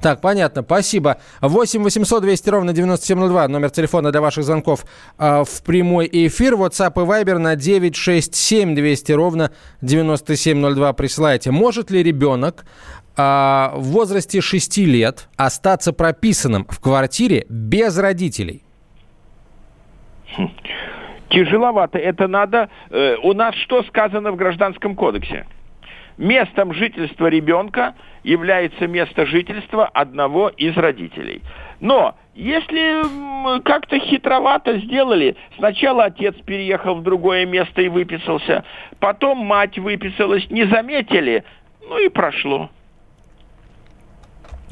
[0.00, 1.18] Так, понятно, спасибо.
[1.40, 4.84] 8 800 200 ровно 9702, номер телефона для ваших звонков
[5.18, 6.54] э, в прямой эфир.
[6.54, 11.50] WhatsApp и Viber на 967 200 ровно 9702 присылайте.
[11.50, 12.66] Может ли ребенок
[13.16, 18.62] э, в возрасте 6 лет остаться прописанным в квартире без родителей?
[21.32, 21.98] Тяжеловато.
[21.98, 22.68] Это надо...
[22.90, 25.46] Э, у нас что сказано в Гражданском кодексе?
[26.18, 31.40] Местом жительства ребенка является место жительства одного из родителей.
[31.80, 38.64] Но если как-то хитровато сделали, сначала отец переехал в другое место и выписался,
[39.00, 41.44] потом мать выписалась, не заметили,
[41.88, 42.68] ну и прошло.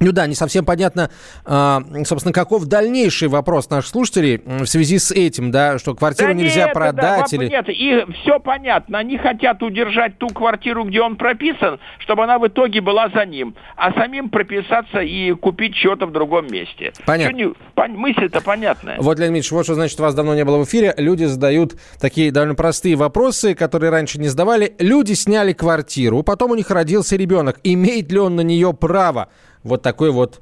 [0.01, 1.11] Ну да, не совсем понятно,
[1.45, 6.35] а, собственно, каков дальнейший вопрос наших слушателей в связи с этим, да, что квартиру Да
[6.35, 7.49] нельзя нет, продать да, или...
[7.49, 8.99] Нет, и все понятно.
[8.99, 13.55] Они хотят удержать ту квартиру, где он прописан, чтобы она в итоге была за ним,
[13.77, 16.93] а самим прописаться и купить что-то в другом месте.
[17.05, 17.37] Понятно.
[17.37, 17.55] Не-
[17.89, 18.97] Мысль-то понятная.
[18.99, 20.95] Вот, Леонид Ильич, вот что значит, вас давно не было в эфире.
[20.97, 24.75] Люди задают такие довольно простые вопросы, которые раньше не задавали.
[24.79, 27.59] Люди сняли квартиру, потом у них родился ребенок.
[27.65, 29.29] Имеет ли он на нее право?
[29.63, 30.41] Вот такой вот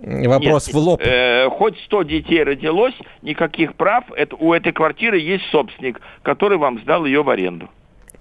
[0.00, 1.00] вопрос Нет, в лоб.
[1.02, 4.04] э, хоть 100 детей родилось, никаких прав.
[4.16, 7.68] Это, у этой квартиры есть собственник, который вам сдал ее в аренду.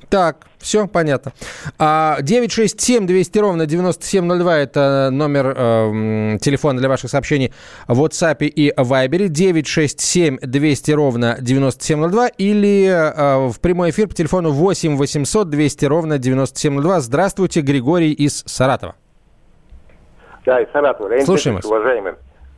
[0.09, 1.33] Так, все понятно.
[1.77, 7.51] А, 967 200 ровно 9702 это номер э, телефона для ваших сообщений
[7.87, 9.27] в WhatsApp и Viber.
[9.27, 16.17] 967 200 ровно 9702 или э, в прямой эфир по телефону 8 800 200 ровно
[16.17, 17.01] 9702.
[17.01, 18.95] Здравствуйте, Григорий из Саратова.
[20.47, 21.09] Да, из Саратова.
[21.09, 22.13] Леонид Слушаем Ильич, уважаемый,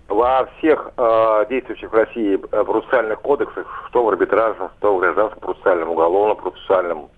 [0.10, 5.40] во всех э, действующих в России э, процессуальных кодексах, что в арбитражном, что в гражданском
[5.40, 7.10] процессуальном, уголовном процессуальном,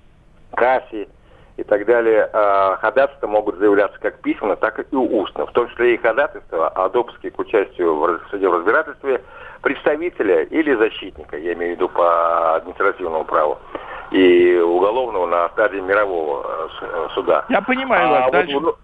[0.55, 1.09] кассе
[1.57, 5.45] и так далее, э, ходатайства могут заявляться как письменно, так и устно.
[5.45, 9.21] В том числе и ходатайство о допуске к участию в суде в разбирательстве
[9.61, 13.59] представителя или защитника, я имею в виду по административному праву,
[14.11, 17.43] и уголовного на стадии мирового э, э, суда.
[17.49, 18.23] Я понимаю вас.
[18.23, 18.57] вот Дальше.
[18.57, 18.77] в-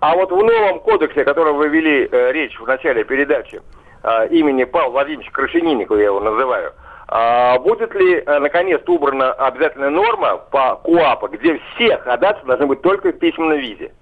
[0.00, 3.60] а, вот в новом кодексе, о котором вы вели э, речь в начале передачи,
[4.02, 6.72] э, имени Павла Владимировича Крашенинникова, я его называю,
[7.08, 12.82] а будет ли э, наконец-то убрана обязательная норма по КУАПа, где все ходатайства должны быть
[12.82, 13.92] только в письменном виде?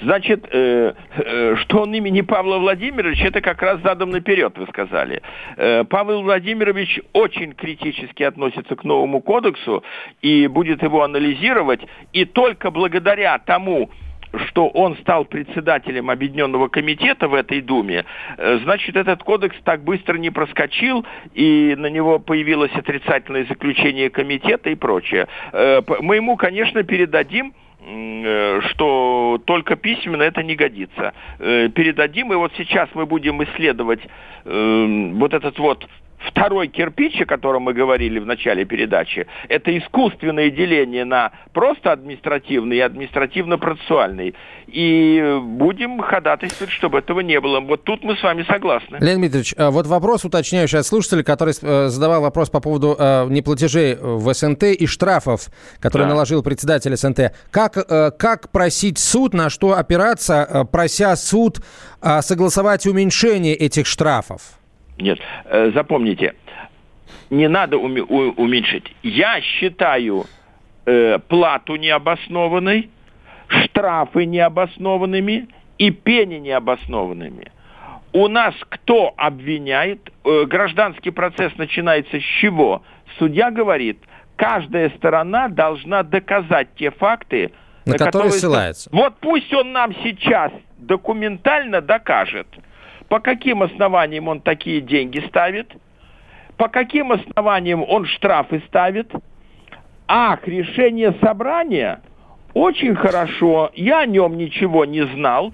[0.00, 5.20] Значит, э, э, что он имени Павла Владимировича, это как раз задом наперед, вы сказали.
[5.56, 9.84] Э, Павел Владимирович очень критически относится к новому кодексу
[10.22, 11.80] и будет его анализировать.
[12.14, 13.90] И только благодаря тому,
[14.46, 18.04] что он стал председателем Объединенного комитета в этой Думе,
[18.36, 21.04] э, значит, этот кодекс так быстро не проскочил,
[21.34, 25.26] и на него появилось отрицательное заключение комитета и прочее.
[25.52, 31.14] Э, Мы ему, конечно, передадим э, что только письменно это не годится.
[31.38, 34.00] Передадим, и вот сейчас мы будем исследовать
[34.44, 35.86] вот этот вот
[36.28, 42.76] второй кирпич, о котором мы говорили в начале передачи, это искусственное деление на просто административный
[42.76, 44.34] и административно-процессуальный.
[44.66, 47.60] И будем ходатайствовать, чтобы этого не было.
[47.60, 48.98] Вот тут мы с вами согласны.
[49.00, 53.26] Леонид Дмитриевич, э, вот вопрос уточняющий от слушателя, который э, задавал вопрос по поводу э,
[53.28, 55.48] неплатежей в СНТ и штрафов,
[55.80, 56.14] которые Да.
[56.14, 57.32] наложил председатель СНТ.
[57.50, 61.58] Как, э, как просить суд, на что опираться, прося суд
[62.20, 64.59] согласовать уменьшение этих штрафов?
[65.00, 66.34] Нет, э, запомните,
[67.30, 68.94] не надо уменьшить.
[69.02, 70.26] Я считаю
[70.86, 72.90] э, плату необоснованной,
[73.48, 75.48] штрафы необоснованными
[75.78, 77.50] и пени необоснованными.
[78.12, 80.10] У нас кто обвиняет?
[80.24, 82.82] Э, гражданский процесс начинается с чего?
[83.18, 83.98] Судья говорит,
[84.36, 87.52] каждая сторона должна доказать те факты,
[87.86, 88.90] На которые ссылается.
[88.92, 92.48] Вот пусть он нам сейчас документально докажет,
[93.10, 95.72] по каким основаниям он такие деньги ставит,
[96.56, 99.10] по каким основаниям он штрафы ставит.
[100.06, 102.02] Ах, решение собрания?
[102.54, 105.52] Очень хорошо, я о нем ничего не знал,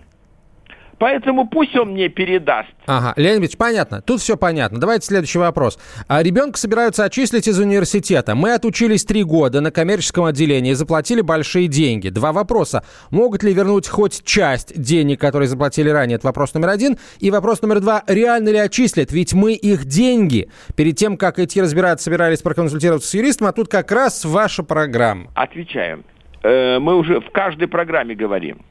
[0.99, 2.69] поэтому пусть он мне передаст.
[2.87, 4.01] Ага, Леонид Ильич, понятно.
[4.03, 4.79] Тут все понятно.
[4.79, 5.79] Давайте следующий вопрос.
[6.09, 8.35] А ребенка собираются отчислить из университета.
[8.35, 12.09] Мы отучились три года на коммерческом отделении и заплатили большие деньги.
[12.09, 12.85] Два вопроса.
[13.11, 16.17] Могут ли вернуть хоть часть денег, которые заплатили ранее?
[16.17, 16.99] Это вопрос номер один.
[17.19, 18.03] И вопрос номер два.
[18.07, 19.13] Реально ли отчислят?
[19.13, 20.51] Ведь мы их деньги.
[20.77, 25.31] Перед тем, как идти разбираться, собирались проконсультироваться с юристом, а тут как раз ваша программа.
[25.35, 26.05] Отвечаем.
[26.43, 28.63] Э, Мы уже в каждой программе говорим.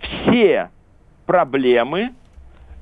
[0.00, 0.68] Все
[1.26, 2.10] проблемы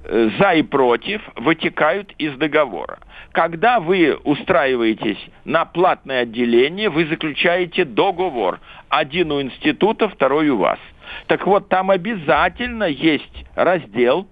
[0.05, 2.99] э, за и против вытекают из договора.
[3.33, 8.61] Когда вы устраиваетесь на платное отделение, вы заключаете договор.
[8.89, 10.79] Один у института, второй у вас.
[11.27, 14.27] Так вот, там обязательно есть раздел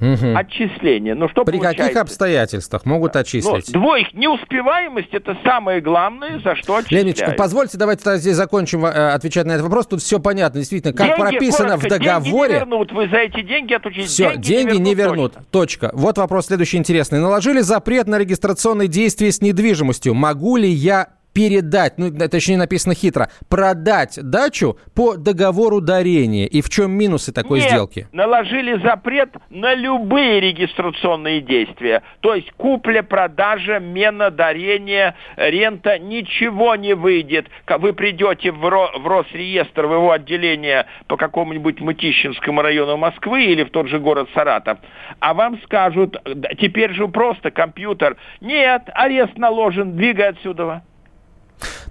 [0.00, 0.36] Мгм.
[0.36, 1.14] отчисления.
[1.14, 2.00] Ну, что При каких получается?
[2.00, 3.72] обстоятельствах могут Ну, отчислить?
[3.72, 7.06] двоих неуспеваемость это самое главное, за что отчисляют.
[7.06, 9.86] Ильич, позвольте, давайте здесь закончим э, отвечать на этот вопрос.
[9.86, 10.92] Тут все понятно, действительно.
[10.92, 12.30] Как Деньги, прописано коротко, в договоре...
[12.30, 14.08] Деньги не вернут, вы за эти деньги отучились.
[14.08, 15.34] Все, деньги, не вернут.
[15.50, 15.90] Точка.
[15.92, 17.18] Вот вопрос следующий интересный.
[17.20, 20.14] Наложили запрет на регистрационные действия с недвижимостью.
[20.14, 26.46] Могу ли я передать, ну, точнее написано хитро, продать дачу по договору дарения.
[26.46, 28.08] И в чем минусы такой Нет, сделки?
[28.12, 32.02] наложили запрет на любые регистрационные действия.
[32.20, 37.46] То есть купля, продажа, мена, дарение, рента, ничего не выйдет.
[37.66, 43.64] Вы придете в, Ро, в Росреестр, в его отделение по какому-нибудь Мытищинскому району Москвы или
[43.64, 44.78] в тот же город Саратов,
[45.18, 46.16] а вам скажут,
[46.58, 50.82] теперь же просто компьютер, нет, арест наложен, двигай отсюда.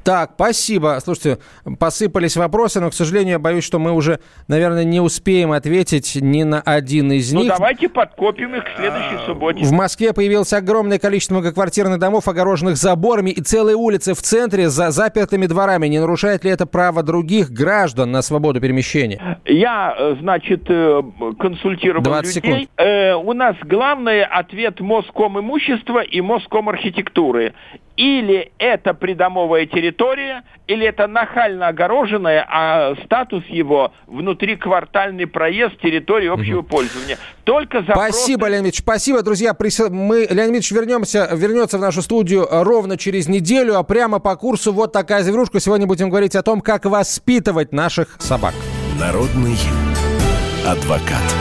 [0.04, 0.98] Так, спасибо.
[1.04, 1.40] Слушайте,
[1.80, 6.44] посыпались вопросы, но, к сожалению, я боюсь, что мы уже, наверное, не успеем ответить ни
[6.44, 7.50] на один из ну, них.
[7.52, 9.64] Ну, давайте подкопим их к следующей субботе.
[9.64, 14.92] В Москве появилось огромное количество многоквартирных домов, огороженных заборами, и целые улицы в центре за
[14.92, 15.88] запертыми дворами.
[15.88, 19.40] Не нарушает ли это право других граждан на свободу перемещения?
[19.46, 21.02] Я, э, значит, э,
[21.40, 22.52] консультировал 20 людей.
[22.62, 22.70] секунд.
[22.78, 27.54] Э, у нас главный ответ Моском имущества и Моском архитектуры.
[28.00, 36.60] Или это придомовая территория, или это нахально огороженная, а статус его внутриквартальный проезд территории общего
[36.60, 36.70] угу.
[36.70, 37.18] пользования.
[37.44, 38.14] Только запросы...
[38.14, 39.54] Спасибо, Леонид Ильич, спасибо, друзья.
[39.90, 44.72] Мы, Леонид Ильич вернемся, вернется в нашу студию ровно через неделю, а прямо по курсу
[44.72, 45.60] вот такая завирушка.
[45.60, 48.54] Сегодня будем говорить о том, как воспитывать наших собак.
[48.98, 49.58] Народный
[50.66, 51.36] адвокат.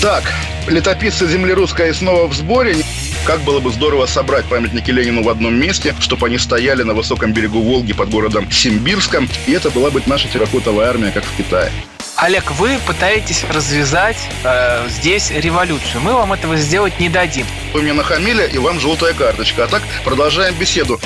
[0.00, 0.22] Так,
[0.68, 2.76] летописцы земли русской снова в сборе.
[3.24, 7.32] Как было бы здорово собрать памятники Ленину в одном месте, чтобы они стояли на высоком
[7.32, 11.70] берегу Волги под городом Симбирском, и это была бы наша терракотовая армия, как в Китае.
[12.16, 16.00] Олег, вы пытаетесь развязать э, здесь революцию.
[16.02, 17.46] Мы вам этого сделать не дадим.
[17.72, 19.64] Вы мне нахамили, и вам желтая карточка.
[19.64, 21.00] А так продолжаем беседу.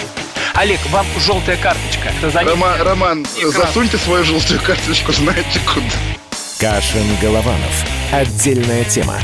[0.54, 2.12] Олег, вам желтая карточка.
[2.44, 3.52] Рома, Роман, Экран.
[3.52, 5.86] засуньте свою желтую карточку, знаете куда.
[6.58, 7.84] Кашин-Голованов.
[8.10, 9.18] Отдельная тема.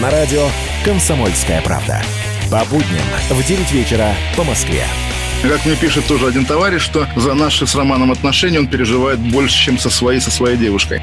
[0.00, 0.48] На радио
[0.84, 2.02] «Комсомольская правда».
[2.50, 4.86] По будням в 9 вечера по Москве.
[5.42, 9.66] Как мне пишет тоже один товарищ, что за наши с Романом отношения он переживает больше,
[9.66, 11.02] чем со своей, со своей девушкой.